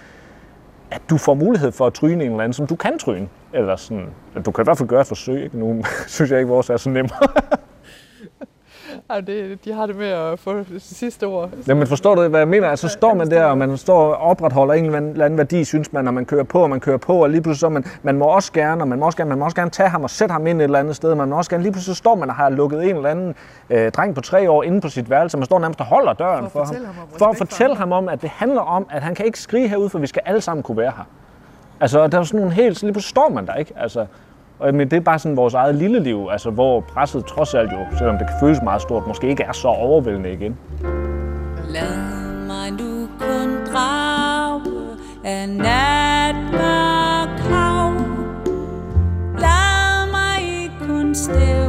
at 0.91 1.01
du 1.09 1.17
får 1.17 1.33
mulighed 1.33 1.71
for 1.71 1.87
at 1.87 1.93
tryne 1.93 2.23
en 2.23 2.31
eller 2.31 2.43
anden, 2.43 2.53
som 2.53 2.67
du 2.67 2.75
kan 2.75 2.99
tryne. 2.99 3.27
Eller 3.53 3.75
sådan, 3.75 4.05
at 4.35 4.45
du 4.45 4.51
kan 4.51 4.63
i 4.63 4.65
hvert 4.65 4.77
fald 4.77 4.89
gøre 4.89 5.01
et 5.01 5.07
forsøg. 5.07 5.43
Ikke? 5.43 5.59
Nu 5.59 5.83
synes 6.07 6.31
jeg 6.31 6.39
ikke, 6.39 6.49
vores 6.49 6.69
er 6.69 6.77
så 6.77 6.89
nemmere. 6.89 7.27
Ej, 9.09 9.21
det, 9.21 9.65
de 9.65 9.73
har 9.73 9.85
det 9.85 9.95
med 9.95 10.07
at 10.07 10.39
få 10.39 10.57
det 10.57 10.81
sidste 10.81 11.27
ord. 11.27 11.49
Jamen 11.67 11.87
forstår 11.87 12.15
du, 12.15 12.27
hvad 12.27 12.39
jeg 12.39 12.47
mener? 12.47 12.67
Altså, 12.67 12.87
så 12.87 12.93
står 12.93 13.13
man 13.13 13.31
der, 13.31 13.43
og 13.43 13.57
man 13.57 13.77
står 13.77 14.13
og 14.13 14.17
opretholder 14.17 14.73
en 14.73 14.85
eller 14.85 15.25
anden 15.25 15.37
værdi, 15.37 15.63
synes 15.63 15.93
man, 15.93 16.05
når 16.05 16.11
man 16.11 16.25
kører 16.25 16.43
på, 16.43 16.59
og 16.59 16.69
man 16.69 16.79
kører 16.79 16.97
på, 16.97 17.23
og 17.23 17.29
lige 17.29 17.41
pludselig 17.41 17.59
så 17.59 17.69
man, 17.69 17.85
man 18.03 18.17
må 18.17 18.25
også 18.25 18.51
gerne, 18.53 18.83
og 18.83 18.87
man 18.87 18.99
må 18.99 19.05
også 19.05 19.17
gerne, 19.17 19.29
man 19.29 19.39
må 19.39 19.45
også 19.45 19.55
gerne 19.55 19.71
tage 19.71 19.89
ham 19.89 20.03
og 20.03 20.09
sætte 20.09 20.31
ham 20.33 20.47
ind 20.47 20.61
et 20.61 20.63
eller 20.63 20.79
andet 20.79 20.95
sted, 20.95 21.15
man 21.15 21.29
må 21.29 21.37
også 21.37 21.49
gerne, 21.49 21.63
lige 21.63 21.71
pludselig 21.71 21.95
så 21.95 21.99
står 21.99 22.15
man 22.15 22.29
og 22.29 22.35
har 22.35 22.49
lukket 22.49 22.89
en 22.89 22.95
eller 22.95 23.09
anden 23.09 23.35
øh, 23.69 23.91
dreng 23.91 24.15
på 24.15 24.21
tre 24.21 24.51
år 24.51 24.63
inde 24.63 24.81
på 24.81 24.89
sit 24.89 25.09
værelse, 25.09 25.37
man 25.37 25.45
står 25.45 25.59
nærmest 25.59 25.79
og 25.79 25.85
holder 25.85 26.13
døren 26.13 26.43
For 26.43 26.49
for, 26.49 26.63
ham, 26.63 26.75
ham 26.85 26.93
for 27.17 27.25
at 27.25 27.37
fortælle 27.37 27.75
ham 27.75 27.91
om, 27.91 28.09
at 28.09 28.21
det 28.21 28.29
handler 28.29 28.61
om, 28.61 28.87
at 28.91 29.01
han 29.01 29.15
kan 29.15 29.25
ikke 29.25 29.39
skrige 29.39 29.67
herude, 29.67 29.89
for 29.89 29.99
vi 29.99 30.07
skal 30.07 30.21
alle 30.25 30.41
sammen 30.41 30.63
kunne 30.63 30.77
være 30.77 30.91
her. 30.97 31.03
Altså, 31.79 32.07
der 32.07 32.19
er 32.19 32.23
sådan 32.23 32.39
nogle 32.39 32.53
helt, 32.53 32.77
så 32.77 32.85
lige 32.85 32.93
pludselig 32.93 33.09
står 33.09 33.29
man 33.29 33.47
der, 33.47 33.53
ikke? 33.53 33.73
Altså, 33.77 34.05
og, 34.61 34.73
men 34.73 34.91
det 34.91 34.97
er 34.97 35.01
bare 35.01 35.19
sådan 35.19 35.37
vores 35.37 35.53
eget 35.53 35.75
lille 35.75 35.99
liv, 35.99 36.27
altså, 36.31 36.49
hvor 36.49 36.79
presset 36.79 37.25
trods 37.25 37.53
alt 37.53 37.71
jo, 37.71 37.97
selvom 37.97 38.17
det 38.17 38.27
kan 38.27 38.35
føles 38.39 38.59
meget 38.63 38.81
stort, 38.81 39.07
måske 39.07 39.27
ikke 39.27 39.43
er 39.43 39.51
så 39.51 39.67
overvældende 39.67 40.33
igen. 40.33 40.57
Lad 41.69 41.97
mig 42.47 42.71
nu 42.71 43.07
kun 43.19 43.73
drage 43.73 44.61
af 45.23 45.49
natmørk 45.49 47.39
hav. 47.39 47.93
Lad 49.39 50.11
mig 50.11 50.71
kun 50.87 51.15
stille 51.15 51.60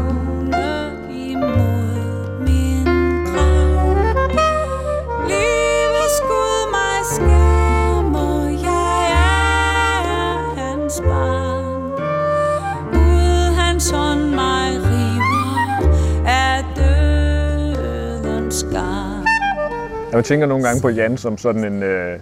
Jeg 20.13 20.25
tænker 20.25 20.47
nogle 20.47 20.65
gange 20.65 20.83
på 20.83 20.89
Jan 20.89 21.17
som 21.17 21.39
sådan 21.39 21.65
en... 21.65 21.83
Øh, 21.83 22.13
øh, 22.13 22.19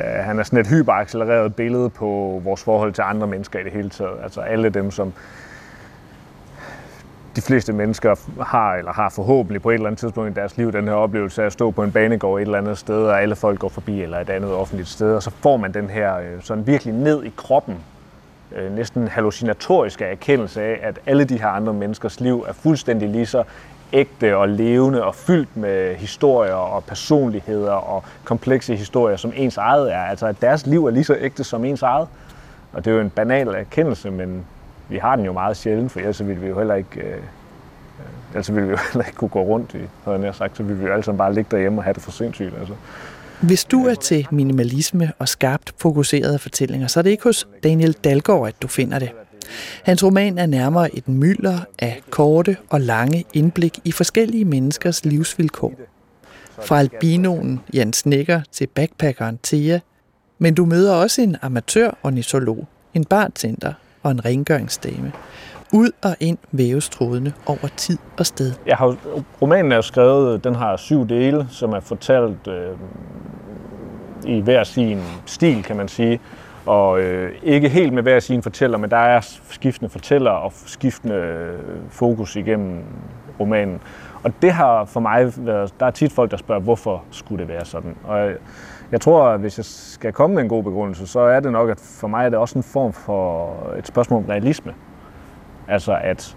han 0.00 0.38
er 0.38 0.42
sådan 0.42 0.58
et 0.58 0.66
hyperaccelereret 0.66 1.54
billede 1.54 1.90
på 1.90 2.40
vores 2.44 2.62
forhold 2.62 2.92
til 2.92 3.02
andre 3.02 3.26
mennesker 3.26 3.58
i 3.58 3.64
det 3.64 3.72
hele 3.72 3.90
taget. 3.90 4.16
Altså 4.22 4.40
alle 4.40 4.68
dem, 4.68 4.90
som 4.90 5.12
de 7.36 7.42
fleste 7.42 7.72
mennesker 7.72 8.14
har, 8.42 8.74
eller 8.74 8.92
har 8.92 9.08
forhåbentlig 9.08 9.62
på 9.62 9.70
et 9.70 9.74
eller 9.74 9.86
andet 9.86 9.98
tidspunkt 9.98 10.30
i 10.30 10.34
deres 10.34 10.56
liv, 10.56 10.72
den 10.72 10.84
her 10.84 10.94
oplevelse 10.94 11.42
af 11.42 11.46
at 11.46 11.52
stå 11.52 11.70
på 11.70 11.82
en 11.82 11.92
banegård 11.92 12.40
et 12.40 12.44
eller 12.44 12.58
andet 12.58 12.78
sted, 12.78 13.04
og 13.04 13.22
alle 13.22 13.36
folk 13.36 13.58
går 13.58 13.68
forbi, 13.68 14.02
eller 14.02 14.18
et 14.18 14.30
andet 14.30 14.52
offentligt 14.52 14.88
sted, 14.88 15.14
og 15.14 15.22
så 15.22 15.30
får 15.30 15.56
man 15.56 15.74
den 15.74 15.90
her 15.90 16.18
øh, 16.18 16.42
sådan 16.42 16.66
virkelig 16.66 16.94
ned 16.94 17.24
i 17.24 17.32
kroppen, 17.36 17.76
øh, 18.56 18.76
næsten 18.76 19.08
hallucinatoriske 19.08 20.04
erkendelse 20.04 20.62
af, 20.62 20.78
at 20.82 20.98
alle 21.06 21.24
de 21.24 21.38
her 21.38 21.48
andre 21.48 21.72
menneskers 21.72 22.20
liv 22.20 22.44
er 22.48 22.52
fuldstændig 22.52 23.08
lige 23.08 23.26
så 23.26 23.44
ægte 23.92 24.36
og 24.36 24.48
levende 24.48 25.04
og 25.04 25.14
fyldt 25.14 25.56
med 25.56 25.94
historier 25.94 26.54
og 26.54 26.84
personligheder 26.84 27.72
og 27.72 28.04
komplekse 28.24 28.76
historier, 28.76 29.16
som 29.16 29.32
ens 29.36 29.56
eget 29.56 29.92
er. 29.92 30.02
Altså 30.02 30.26
at 30.26 30.40
deres 30.40 30.66
liv 30.66 30.86
er 30.86 30.90
lige 30.90 31.04
så 31.04 31.16
ægte 31.20 31.44
som 31.44 31.64
ens 31.64 31.82
eget. 31.82 32.08
Og 32.72 32.84
det 32.84 32.90
er 32.90 32.94
jo 32.94 33.00
en 33.00 33.10
banal 33.10 33.48
erkendelse, 33.48 34.10
men 34.10 34.44
vi 34.88 34.98
har 34.98 35.16
den 35.16 35.24
jo 35.24 35.32
meget 35.32 35.56
sjældent, 35.56 35.92
for 35.92 36.00
ellers 36.00 36.26
ville 36.26 36.42
vi 36.42 36.48
jo 36.48 36.58
heller 36.58 36.74
ikke, 36.74 37.00
øh, 37.00 37.12
øh, 37.12 37.20
ellers 38.32 38.54
ville 38.54 38.66
vi 38.66 38.70
jo 38.70 38.78
heller 38.92 39.06
ikke 39.06 39.16
kunne 39.16 39.28
gå 39.28 39.42
rundt 39.42 39.74
i, 39.74 39.78
havde 40.04 40.20
jeg 40.20 40.34
sagt, 40.34 40.56
så 40.56 40.62
ville 40.62 40.78
vi 40.80 40.86
jo 40.86 40.92
alle 40.92 41.04
sammen 41.04 41.18
bare 41.18 41.34
ligge 41.34 41.48
derhjemme 41.50 41.78
og 41.78 41.84
have 41.84 41.94
det 41.94 42.02
for 42.02 42.10
sindssygt. 42.10 42.54
Altså. 42.58 42.74
Hvis 43.40 43.64
du 43.64 43.86
er 43.86 43.94
til 43.94 44.26
minimalisme 44.30 45.12
og 45.18 45.28
skarpt 45.28 45.72
fokuserede 45.78 46.38
fortællinger, 46.38 46.86
så 46.86 47.00
er 47.00 47.02
det 47.02 47.10
ikke 47.10 47.24
hos 47.24 47.48
Daniel 47.64 47.92
Dalgaard, 47.92 48.48
at 48.48 48.62
du 48.62 48.68
finder 48.68 48.98
det. 48.98 49.10
Hans 49.82 50.04
roman 50.04 50.38
er 50.38 50.46
nærmere 50.46 50.94
et 50.94 51.08
mylder 51.08 51.58
af 51.78 52.00
korte 52.10 52.56
og 52.70 52.80
lange 52.80 53.24
indblik 53.34 53.78
i 53.84 53.92
forskellige 53.92 54.44
menneskers 54.44 55.04
livsvilkår. 55.04 55.72
Fra 56.62 56.78
albinoen 56.78 57.60
Jens 57.74 57.96
Snikker 57.96 58.40
til 58.52 58.66
backpackeren 58.66 59.38
Thea, 59.42 59.78
men 60.38 60.54
du 60.54 60.64
møder 60.64 60.94
også 60.94 61.22
en 61.22 61.36
amatør-ornitolog, 61.42 62.66
en 62.94 63.04
bartender 63.04 63.72
og 64.02 64.10
en 64.10 64.24
rengøringsdame. 64.24 65.12
Ud 65.72 65.90
og 66.02 66.16
ind 66.20 66.38
væves 66.52 66.88
trådene 66.88 67.32
over 67.46 67.68
tid 67.76 67.98
og 68.18 68.26
sted. 68.26 68.52
Jeg 68.66 68.76
har, 68.76 68.96
romanen 69.42 69.72
er 69.72 69.80
skrevet, 69.80 70.44
den 70.44 70.54
har 70.54 70.76
syv 70.76 71.08
dele, 71.08 71.46
som 71.50 71.72
er 71.72 71.80
fortalt 71.80 72.48
øh, 72.48 72.76
i 74.26 74.40
hver 74.40 74.64
sin 74.64 75.00
stil, 75.26 75.62
kan 75.62 75.76
man 75.76 75.88
sige. 75.88 76.20
Og 76.68 77.00
øh, 77.00 77.32
ikke 77.42 77.68
helt 77.68 77.92
med 77.92 78.02
hver 78.02 78.20
sin 78.20 78.42
fortæller, 78.42 78.78
men 78.78 78.90
der 78.90 78.96
er 78.96 79.20
skiftende 79.50 79.90
fortæller 79.90 80.30
og 80.30 80.52
skiftende 80.66 81.14
øh, 81.14 81.58
fokus 81.90 82.36
igennem 82.36 82.82
romanen. 83.40 83.80
Og 84.22 84.32
det 84.42 84.52
har 84.52 84.84
for 84.84 85.00
mig 85.00 85.32
været, 85.36 85.74
der 85.80 85.86
er 85.86 85.90
tit 85.90 86.12
folk, 86.12 86.30
der 86.30 86.36
spørger, 86.36 86.60
hvorfor 86.60 87.04
skulle 87.10 87.40
det 87.40 87.48
være 87.48 87.64
sådan? 87.64 87.96
Og 88.04 88.18
jeg, 88.18 88.34
jeg 88.92 89.00
tror, 89.00 89.28
at 89.28 89.40
hvis 89.40 89.58
jeg 89.58 89.64
skal 89.64 90.12
komme 90.12 90.34
med 90.34 90.42
en 90.42 90.48
god 90.48 90.62
begrundelse, 90.62 91.06
så 91.06 91.20
er 91.20 91.40
det 91.40 91.52
nok, 91.52 91.70
at 91.70 91.80
for 92.00 92.08
mig 92.08 92.24
er 92.24 92.28
det 92.28 92.38
også 92.38 92.58
en 92.58 92.62
form 92.62 92.92
for 92.92 93.56
et 93.78 93.86
spørgsmål 93.86 94.22
om 94.22 94.28
realisme. 94.28 94.74
Altså 95.68 95.98
at 96.02 96.36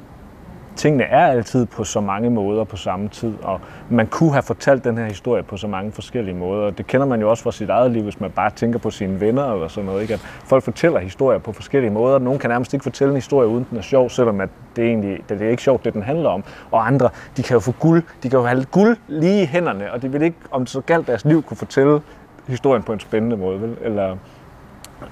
tingene 0.76 1.04
er 1.04 1.28
altid 1.28 1.66
på 1.66 1.84
så 1.84 2.00
mange 2.00 2.30
måder 2.30 2.64
på 2.64 2.78
samme 2.78 3.10
tid, 3.10 3.34
og 3.44 3.60
man 3.90 4.08
kunne 4.08 4.32
have 4.32 4.44
fortalt 4.44 4.84
den 4.84 4.98
her 4.98 5.06
historie 5.06 5.44
på 5.44 5.58
så 5.58 5.68
mange 5.68 5.92
forskellige 5.92 6.36
måder. 6.36 6.72
Det 6.72 6.88
kender 6.88 7.08
man 7.08 7.22
jo 7.22 7.30
også 7.30 7.44
fra 7.44 7.52
sit 7.52 7.70
eget 7.70 7.92
liv, 7.92 8.04
hvis 8.04 8.20
man 8.20 8.32
bare 8.32 8.52
tænker 8.52 8.80
på 8.80 8.90
sine 8.90 9.22
venner 9.22 9.54
eller 9.54 9.68
sådan 9.68 9.86
noget. 9.86 10.02
Ikke? 10.02 10.14
At 10.14 10.20
folk 10.20 10.64
fortæller 10.64 11.00
historier 11.00 11.40
på 11.40 11.52
forskellige 11.52 11.92
måder. 11.92 12.20
Nogen 12.20 12.40
kan 12.40 12.50
nærmest 12.50 12.74
ikke 12.74 12.84
fortælle 12.84 13.12
en 13.12 13.18
historie, 13.18 13.48
uden 13.48 13.68
den 13.70 13.78
er 13.78 13.82
sjov, 13.82 14.10
selvom 14.10 14.42
at 14.42 14.50
det, 14.76 14.86
egentlig, 14.86 15.20
det 15.30 15.42
er 15.42 15.50
ikke 15.50 15.64
sjovt, 15.64 15.86
det 15.86 15.94
den 15.94 16.04
handler 16.04 16.30
om. 16.30 16.44
Og 16.72 16.88
andre, 16.88 17.10
de 17.38 17.44
kan 17.44 17.54
jo 17.54 17.60
få 17.60 17.72
guld, 17.72 18.04
de 18.24 18.30
kan 18.30 18.40
jo 18.40 18.46
have 18.46 18.66
guld 18.72 18.98
lige 19.08 19.42
i 19.42 19.46
hænderne, 19.46 19.94
og 19.94 20.02
de 20.02 20.12
vil 20.12 20.22
ikke, 20.22 20.38
om 20.52 20.66
så 20.66 20.82
galt 20.82 21.08
deres 21.08 21.26
liv, 21.26 21.44
kunne 21.44 21.58
fortælle 21.58 22.02
historien 22.48 22.84
på 22.84 22.94
en 22.94 23.00
spændende 23.00 23.38
måde. 23.38 23.62
Vel? 23.62 23.78
Eller, 23.82 24.16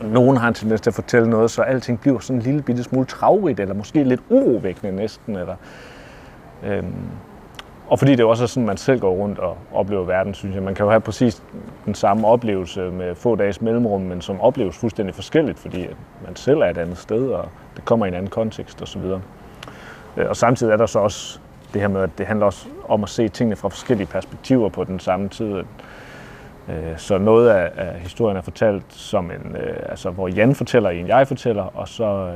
nogen 0.01 0.37
har 0.37 0.47
en 0.47 0.53
tendens 0.53 0.81
til 0.81 0.89
at 0.89 0.93
fortælle 0.93 1.29
noget, 1.29 1.51
så 1.51 1.61
alting 1.61 1.99
bliver 1.99 2.19
sådan 2.19 2.37
en 2.37 2.41
lille 2.41 2.61
bitte 2.61 2.83
smule 2.83 3.05
travrigt, 3.05 3.59
eller 3.59 3.75
måske 3.75 4.03
lidt 4.03 4.21
urovækkende 4.29 4.95
næsten. 4.95 5.35
Eller, 5.35 5.55
øhm, 6.63 6.93
og 7.87 7.99
fordi 7.99 8.15
det 8.15 8.25
også 8.25 8.43
er 8.43 8.47
sådan, 8.47 8.67
man 8.67 8.77
selv 8.77 8.99
går 8.99 9.11
rundt 9.11 9.39
og 9.39 9.57
oplever 9.73 10.03
verden, 10.03 10.33
synes 10.33 10.55
jeg. 10.55 10.63
Man 10.63 10.75
kan 10.75 10.83
jo 10.83 10.89
have 10.89 11.01
præcis 11.01 11.43
den 11.85 11.95
samme 11.95 12.27
oplevelse 12.27 12.81
med 12.81 13.15
få 13.15 13.35
dages 13.35 13.61
mellemrum, 13.61 14.01
men 14.01 14.21
som 14.21 14.41
opleves 14.41 14.77
fuldstændig 14.77 15.15
forskelligt, 15.15 15.59
fordi 15.59 15.87
man 16.25 16.35
selv 16.35 16.59
er 16.59 16.69
et 16.69 16.77
andet 16.77 16.97
sted, 16.97 17.29
og 17.29 17.49
det 17.75 17.85
kommer 17.85 18.05
i 18.05 18.09
en 18.09 18.15
anden 18.15 18.29
kontekst 18.29 18.81
osv. 18.81 19.01
Øh, 20.17 20.29
og 20.29 20.35
samtidig 20.35 20.73
er 20.73 20.77
der 20.77 20.85
så 20.85 20.99
også 20.99 21.39
det 21.73 21.81
her 21.81 21.87
med, 21.87 22.01
at 22.01 22.09
det 22.17 22.25
handler 22.25 22.45
også 22.45 22.67
om 22.87 23.03
at 23.03 23.09
se 23.09 23.27
tingene 23.27 23.55
fra 23.55 23.69
forskellige 23.69 24.07
perspektiver 24.07 24.69
på 24.69 24.83
den 24.83 24.99
samme 24.99 25.29
tid. 25.29 25.63
Øh, 26.69 26.97
så 26.97 27.17
noget 27.17 27.49
af, 27.49 27.71
af 27.75 27.99
historien 27.99 28.37
er 28.37 28.41
fortalt 28.41 28.83
som 28.89 29.31
en, 29.31 29.55
øh, 29.55 29.75
altså 29.89 30.09
hvor 30.09 30.27
Jan 30.27 30.55
fortæller 30.55 30.89
en, 30.89 31.07
jeg 31.07 31.27
fortæller, 31.27 31.63
og 31.63 31.87
så 31.87 32.03
øh, 32.03 32.35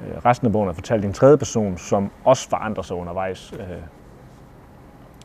øh, 0.00 0.24
resten 0.24 0.46
af 0.46 0.52
bogen 0.52 0.68
er 0.68 0.72
fortalt 0.72 1.04
i 1.04 1.06
en 1.06 1.12
tredje 1.12 1.36
person, 1.36 1.78
som 1.78 2.10
også 2.24 2.48
forandrer 2.48 2.82
sig 2.82 2.96
undervejs. 2.96 3.52
Øh, 3.52 3.66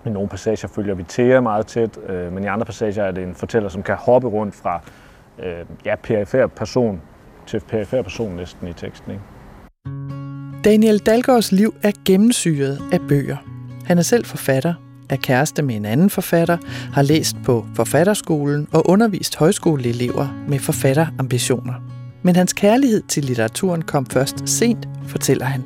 I 0.05 0.09
nogle 0.09 0.29
passager 0.29 0.67
følger 0.67 0.95
vi 0.95 1.03
Thea 1.03 1.41
meget 1.41 1.67
tæt, 1.67 1.97
øh, 2.07 2.33
men 2.33 2.43
i 2.43 2.47
andre 2.47 2.65
passager 2.65 3.03
er 3.03 3.11
det 3.11 3.23
en 3.23 3.35
fortæller, 3.35 3.69
som 3.69 3.83
kan 3.83 3.95
hoppe 3.95 4.27
rundt 4.27 4.55
fra 4.55 4.81
øh, 5.39 5.65
ja, 5.85 5.95
perifær 5.95 6.47
person 6.47 7.01
til 7.47 7.59
perifær 7.59 8.01
person 8.01 8.31
næsten 8.31 8.67
i 8.67 8.73
teksten. 8.73 9.11
Ikke? 9.11 9.23
Daniel 10.63 10.99
Dalgaards 10.99 11.51
liv 11.51 11.73
er 11.83 11.91
gennemsyret 12.05 12.79
af 12.91 12.99
bøger. 13.09 13.37
Han 13.85 13.97
er 13.97 14.01
selv 14.01 14.25
forfatter, 14.25 14.73
er 15.09 15.15
kæreste 15.15 15.61
med 15.61 15.75
en 15.75 15.85
anden 15.85 16.09
forfatter, 16.09 16.57
har 16.93 17.01
læst 17.01 17.35
på 17.45 17.65
forfatterskolen 17.75 18.67
og 18.73 18.89
undervist 18.89 19.37
højskoleelever 19.37 20.27
med 20.47 20.59
forfatterambitioner. 20.59 21.73
Men 22.23 22.35
hans 22.35 22.53
kærlighed 22.53 23.01
til 23.01 23.25
litteraturen 23.25 23.81
kom 23.81 24.05
først 24.05 24.49
sent, 24.49 24.87
fortæller 25.07 25.45
han. 25.45 25.63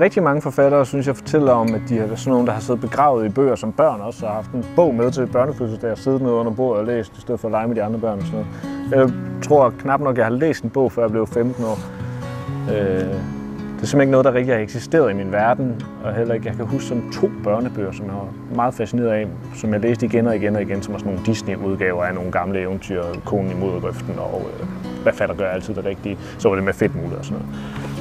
Rigtig 0.00 0.22
mange 0.22 0.42
forfattere, 0.42 0.86
synes 0.86 1.06
jeg, 1.06 1.16
fortæller 1.16 1.52
om, 1.52 1.74
at 1.74 1.80
de 1.88 1.98
er 1.98 2.16
sådan 2.16 2.30
nogle, 2.30 2.46
der 2.46 2.52
har 2.52 2.60
siddet 2.60 2.80
begravet 2.80 3.26
i 3.26 3.28
bøger 3.28 3.54
som 3.54 3.72
børn 3.72 4.00
også, 4.00 4.26
og 4.26 4.32
har 4.32 4.36
haft 4.36 4.50
en 4.50 4.64
bog 4.76 4.94
med 4.94 5.10
til 5.10 5.26
børnefødselsdag 5.26 5.92
og 5.92 5.98
siddet 5.98 6.22
nede 6.22 6.32
under 6.32 6.52
bordet 6.52 6.80
og 6.80 6.86
læst, 6.86 7.12
i 7.18 7.20
stedet 7.20 7.40
for 7.40 7.48
at 7.48 7.52
lege 7.52 7.68
med 7.68 7.76
de 7.76 7.82
andre 7.82 7.98
børn 7.98 8.18
og 8.18 8.26
sådan 8.26 8.46
noget. 8.90 9.10
Jeg 9.10 9.42
tror 9.42 9.70
knap 9.78 10.00
nok, 10.00 10.16
jeg 10.16 10.24
har 10.24 10.32
læst 10.32 10.64
en 10.64 10.70
bog, 10.70 10.92
før 10.92 11.02
jeg 11.02 11.10
blev 11.10 11.26
15 11.26 11.64
år. 11.64 11.78
Øh, 12.72 13.37
det 13.78 13.84
er 13.84 13.86
simpelthen 13.86 14.00
ikke 14.00 14.10
noget, 14.10 14.24
der 14.24 14.34
rigtig 14.34 14.54
har 14.54 14.60
eksisteret 14.60 15.10
i 15.10 15.14
min 15.14 15.32
verden, 15.32 15.82
og 16.04 16.14
heller 16.14 16.34
ikke, 16.34 16.46
jeg 16.46 16.56
kan 16.56 16.66
huske 16.66 16.88
sådan 16.88 17.12
to 17.12 17.30
børnebøger, 17.44 17.92
som 17.92 18.06
jeg 18.06 18.14
var 18.14 18.28
meget 18.54 18.74
fascineret 18.74 19.08
af, 19.08 19.26
som 19.54 19.72
jeg 19.72 19.80
læste 19.80 20.06
igen 20.06 20.26
og 20.26 20.36
igen 20.36 20.56
og 20.56 20.62
igen, 20.62 20.82
som 20.82 20.92
var 20.92 20.98
sådan 20.98 21.12
nogle 21.12 21.26
Disney-udgaver 21.26 22.04
af 22.04 22.14
nogle 22.14 22.32
gamle 22.32 22.60
eventyr, 22.60 23.02
Konen 23.24 23.50
i 23.50 23.54
modergrøften 23.54 24.18
og 24.18 24.42
øh, 24.60 24.66
Hvad 25.02 25.12
fatter 25.12 25.34
gør 25.34 25.48
altid 25.48 25.74
det 25.74 25.84
rigtige, 25.84 26.18
så 26.38 26.48
var 26.48 26.54
det 26.54 26.64
med 26.64 26.72
fedtmuler 26.72 27.18
og 27.18 27.24
sådan 27.24 27.42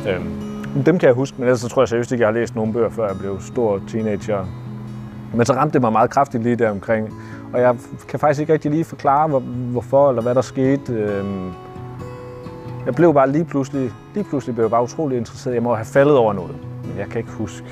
noget. 0.05 0.15
Øhm, 0.15 0.83
dem 0.83 0.99
kan 0.99 1.07
jeg 1.07 1.15
huske, 1.15 1.35
men 1.37 1.43
ellers 1.43 1.59
så 1.59 1.69
tror 1.69 1.81
jeg 1.81 1.87
seriøst 1.87 2.11
ikke, 2.11 2.21
jeg 2.21 2.27
har 2.27 2.39
læst 2.39 2.55
nogle 2.55 2.73
bøger, 2.73 2.89
før 2.89 3.07
jeg 3.07 3.17
blev 3.19 3.41
stor 3.41 3.81
teenager. 3.87 4.45
Men 5.35 5.45
så 5.45 5.53
ramte 5.53 5.73
det 5.73 5.81
mig 5.81 5.91
meget 5.91 6.09
kraftigt 6.09 6.43
lige 6.43 6.55
der 6.55 6.69
omkring, 6.69 7.13
og 7.53 7.61
jeg 7.61 7.75
kan 8.09 8.19
faktisk 8.19 8.41
ikke 8.41 8.53
rigtig 8.53 8.71
lige 8.71 8.83
forklare, 8.83 9.39
hvorfor 9.71 10.09
eller 10.09 10.21
hvad 10.21 10.35
der 10.35 10.41
skete. 10.41 10.93
Øhm, 10.93 11.51
jeg 12.87 12.95
blev 12.95 13.13
bare 13.13 13.31
lige 13.31 13.45
pludselig, 13.45 13.91
lige 14.13 14.23
pludselig 14.23 14.55
blev 14.55 14.65
jeg 14.65 14.71
bare 14.71 14.83
utrolig 14.83 15.17
interesseret. 15.17 15.53
Jeg 15.55 15.63
må 15.63 15.75
have 15.75 15.85
faldet 15.85 16.17
over 16.17 16.33
noget, 16.33 16.55
men 16.83 16.97
jeg 16.97 17.07
kan 17.07 17.17
ikke 17.17 17.31
huske. 17.31 17.67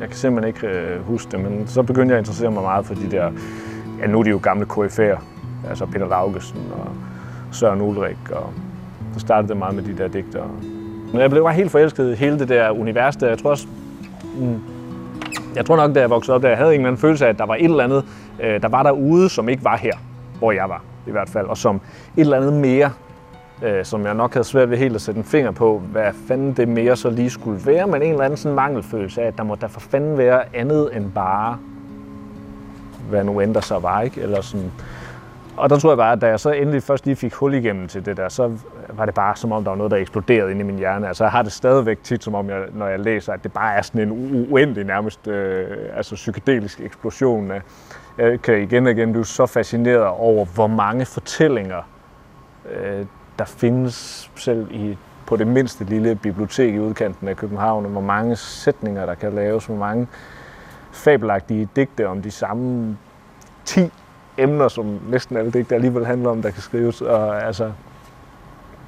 Jeg 0.00 0.08
kan 0.08 0.16
simpelthen 0.16 0.54
ikke 0.54 0.66
øh, 0.66 1.06
huske 1.06 1.32
det, 1.32 1.40
men 1.40 1.66
så 1.66 1.82
begyndte 1.82 2.12
jeg 2.12 2.18
at 2.18 2.22
interessere 2.22 2.50
mig 2.50 2.62
meget 2.62 2.86
for 2.86 2.94
de 2.94 3.10
der, 3.10 3.30
ja 4.00 4.06
nu 4.06 4.18
er 4.18 4.22
de 4.22 4.30
jo 4.30 4.40
gamle 4.42 4.66
KF'er, 4.72 5.18
altså 5.68 5.86
Peter 5.86 6.08
Laugesen 6.08 6.58
og 6.72 6.86
Søren 7.52 7.80
Ulrik, 7.80 8.30
og 8.32 8.52
så 9.14 9.20
startede 9.20 9.48
det 9.48 9.56
meget 9.56 9.74
med 9.74 9.82
de 9.82 9.98
der 9.98 10.08
digter. 10.08 10.44
Men 11.12 11.20
jeg 11.20 11.30
blev 11.30 11.42
bare 11.42 11.54
helt 11.54 11.70
forelsket 11.70 12.12
i 12.12 12.14
hele 12.14 12.38
det 12.38 12.48
der 12.48 12.70
univers 12.70 13.16
der. 13.16 13.28
Jeg 13.28 13.38
tror 13.38 13.50
også, 13.50 13.66
mm, 14.38 14.60
jeg 15.56 15.66
tror 15.66 15.76
nok, 15.76 15.94
da 15.94 16.00
jeg 16.00 16.10
voksede 16.10 16.34
op, 16.34 16.42
der 16.42 16.48
jeg 16.48 16.58
havde 16.58 16.74
en 16.74 16.80
eller 16.80 16.88
anden 16.88 17.00
følelse 17.00 17.24
af, 17.26 17.28
at 17.28 17.38
der 17.38 17.46
var 17.46 17.54
et 17.54 17.64
eller 17.64 17.84
andet, 17.84 18.04
øh, 18.42 18.62
der 18.62 18.68
var 18.68 18.82
derude, 18.82 19.28
som 19.28 19.48
ikke 19.48 19.64
var 19.64 19.76
her, 19.76 19.92
hvor 20.38 20.52
jeg 20.52 20.68
var 20.68 20.82
i 21.06 21.10
hvert 21.10 21.28
fald, 21.28 21.46
og 21.46 21.56
som 21.56 21.76
et 21.76 22.20
eller 22.20 22.36
andet 22.36 22.52
mere, 22.52 22.90
øh, 23.62 23.84
som 23.84 24.06
jeg 24.06 24.14
nok 24.14 24.32
havde 24.32 24.44
svært 24.44 24.70
ved 24.70 24.78
helt 24.78 24.94
at 24.94 25.00
sætte 25.00 25.18
en 25.18 25.24
finger 25.24 25.50
på, 25.50 25.78
hvad 25.78 26.12
fanden 26.28 26.52
det 26.52 26.68
mere 26.68 26.96
så 26.96 27.10
lige 27.10 27.30
skulle 27.30 27.66
være, 27.66 27.86
men 27.86 28.02
en 28.02 28.10
eller 28.10 28.24
anden 28.24 28.36
sådan 28.36 28.56
mangelfølelse 28.56 29.22
af, 29.22 29.26
at 29.26 29.38
der 29.38 29.44
må 29.44 29.54
der 29.54 29.68
for 29.68 29.80
fanden 29.80 30.18
være 30.18 30.56
andet 30.56 30.96
end 30.96 31.12
bare, 31.12 31.58
hvad 33.10 33.24
nu 33.24 33.40
end 33.40 33.54
der 33.54 33.60
så 33.60 33.78
var, 33.78 34.00
ikke? 34.00 34.20
Eller 34.20 34.40
sådan. 34.40 34.72
Og 35.56 35.70
der 35.70 35.78
tror 35.78 35.90
jeg 35.90 35.96
bare, 35.96 36.12
at 36.12 36.20
da 36.20 36.26
jeg 36.26 36.40
så 36.40 36.50
endelig 36.50 36.82
først 36.82 37.06
lige 37.06 37.16
fik 37.16 37.34
hul 37.34 37.54
igennem 37.54 37.88
til 37.88 38.06
det 38.06 38.16
der, 38.16 38.28
så 38.28 38.52
var 38.88 39.04
det 39.04 39.14
bare 39.14 39.36
som 39.36 39.52
om, 39.52 39.64
der 39.64 39.70
var 39.70 39.76
noget, 39.76 39.90
der 39.90 39.96
eksploderede 39.96 40.50
inde 40.50 40.60
i 40.60 40.64
min 40.64 40.78
hjerne. 40.78 41.08
Altså 41.08 41.24
jeg 41.24 41.30
har 41.30 41.42
det 41.42 41.52
stadigvæk 41.52 41.98
tit, 42.02 42.24
som 42.24 42.34
om 42.34 42.48
jeg, 42.50 42.64
når 42.72 42.86
jeg 42.86 43.00
læser, 43.00 43.32
at 43.32 43.42
det 43.42 43.52
bare 43.52 43.74
er 43.74 43.82
sådan 43.82 44.00
en 44.00 44.46
uendelig 44.50 44.84
nærmest 44.84 45.28
øh, 45.28 45.66
altså 45.96 46.14
psykedelisk 46.14 46.80
eksplosion 46.80 47.50
af, 47.50 47.62
jeg 48.18 48.42
kan 48.42 48.62
igen 48.62 48.86
og 48.86 48.92
igen 48.92 49.12
blive 49.12 49.24
så 49.24 49.46
fascineret 49.46 50.06
over, 50.06 50.44
hvor 50.44 50.66
mange 50.66 51.04
fortællinger 51.04 51.82
øh, 52.70 53.06
der 53.38 53.44
findes 53.44 54.30
selv 54.36 54.66
i, 54.70 54.98
på 55.26 55.36
det 55.36 55.46
mindste 55.46 55.84
lille 55.84 56.14
bibliotek 56.14 56.74
i 56.74 56.78
udkanten 56.78 57.28
af 57.28 57.36
København, 57.36 57.84
hvor 57.84 58.00
mange 58.00 58.36
sætninger, 58.36 59.06
der 59.06 59.14
kan 59.14 59.32
laves, 59.32 59.66
hvor 59.66 59.76
mange 59.76 60.06
fabelagtige 60.92 61.68
digte 61.76 62.08
om 62.08 62.22
de 62.22 62.30
samme 62.30 62.96
10 63.64 63.92
emner, 64.38 64.68
som 64.68 65.00
næsten 65.08 65.36
alle 65.36 65.50
digte 65.50 65.74
alligevel 65.74 66.06
handler 66.06 66.30
om, 66.30 66.42
der 66.42 66.50
kan 66.50 66.62
skrives. 66.62 67.00
Og, 67.00 67.42
altså, 67.42 67.72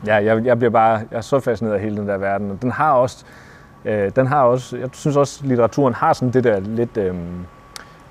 ja, 0.06 0.14
jeg, 0.14 0.44
jeg 0.44 0.58
bliver 0.58 0.70
bare 0.70 0.92
jeg 1.10 1.16
er 1.16 1.20
så 1.20 1.40
fascineret 1.40 1.74
af 1.74 1.80
hele 1.80 1.96
den 1.96 2.08
der 2.08 2.18
verden. 2.18 2.50
Og 2.50 2.62
den 2.62 2.70
har 2.70 2.92
også, 2.92 3.24
øh, 3.84 4.10
den 4.16 4.26
har 4.26 4.42
også, 4.42 4.76
jeg 4.76 4.88
synes 4.92 5.16
også, 5.16 5.46
litteraturen 5.46 5.94
har 5.94 6.12
sådan 6.12 6.32
det 6.32 6.44
der 6.44 6.60
lidt 6.60 6.96
øh, 6.96 7.14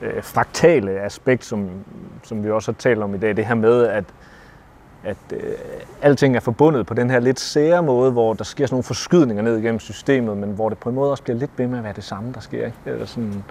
øh, 0.01 0.23
fraktale 0.23 0.91
aspekt, 0.91 1.45
som, 1.45 1.69
som 2.23 2.43
vi 2.43 2.51
også 2.51 2.71
har 2.71 2.77
talt 2.77 3.03
om 3.03 3.15
i 3.15 3.17
dag. 3.17 3.37
Det 3.37 3.45
her 3.45 3.55
med, 3.55 3.83
at 3.83 4.03
at 5.07 5.17
øh, 5.33 5.53
alting 6.01 6.35
er 6.35 6.39
forbundet 6.39 6.85
på 6.85 6.93
den 6.93 7.09
her 7.09 7.19
lidt 7.19 7.39
sære 7.39 7.83
måde, 7.83 8.11
hvor 8.11 8.33
der 8.33 8.43
sker 8.43 8.65
sådan 8.65 8.73
nogle 8.73 8.83
forskydninger 8.83 9.43
ned 9.43 9.57
igennem 9.57 9.79
systemet, 9.79 10.37
men 10.37 10.49
hvor 10.49 10.69
det 10.69 10.77
på 10.77 10.89
en 10.89 10.95
måde 10.95 11.11
også 11.11 11.23
bliver 11.23 11.37
lidt 11.37 11.51
ved 11.57 11.67
med 11.67 11.77
at 11.77 11.83
være 11.83 11.93
det 11.93 12.03
samme, 12.03 12.33
der 12.33 12.39
sker. 12.39 12.65
Ikke? 12.65 12.77
Eller 12.85 13.05
sådan, 13.05 13.43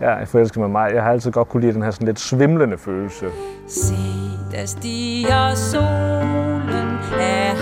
ja, 0.00 0.10
jeg 0.10 0.28
forelsker 0.28 0.60
mig 0.60 0.70
meget. 0.70 0.94
Jeg 0.94 1.02
har 1.02 1.10
altid 1.10 1.30
godt 1.30 1.48
kunne 1.48 1.60
lide 1.60 1.72
den 1.72 1.82
her 1.82 1.90
sådan 1.90 2.06
lidt 2.06 2.20
svimlende 2.20 2.78
følelse. 2.78 3.26
Se, 3.68 3.94
der 4.52 4.66
stiger 4.66 5.54
solen 5.54 6.98
af 7.20 7.56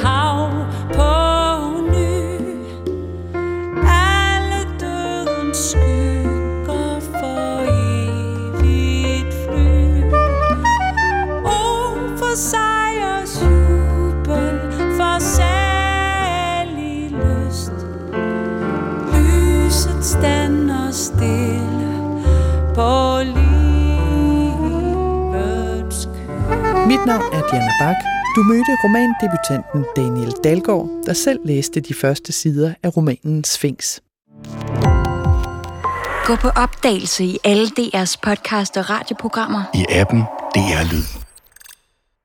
navn 27.16 27.35
er 27.35 27.48
Diana 27.50 27.72
Bak. 27.81 27.96
Du 28.37 28.42
mødte 28.42 28.72
romandebutanten 28.85 29.85
Daniel 29.96 30.33
Dalgaard, 30.44 30.88
der 31.07 31.12
selv 31.12 31.40
læste 31.44 31.81
de 31.81 31.94
første 31.94 32.33
sider 32.33 32.74
af 32.83 32.96
romanen 32.96 33.44
Sphinx. 33.44 33.98
Gå 36.26 36.37
på 36.37 36.48
opdagelse 36.48 37.24
i 37.24 37.38
alle 37.44 37.66
DR's 37.66 38.16
podcast 38.22 38.76
og 38.76 38.90
radioprogrammer. 38.90 39.62
i 39.74 39.85
appen 39.90 40.20
DR 40.55 40.92
Lyd. 40.92 41.25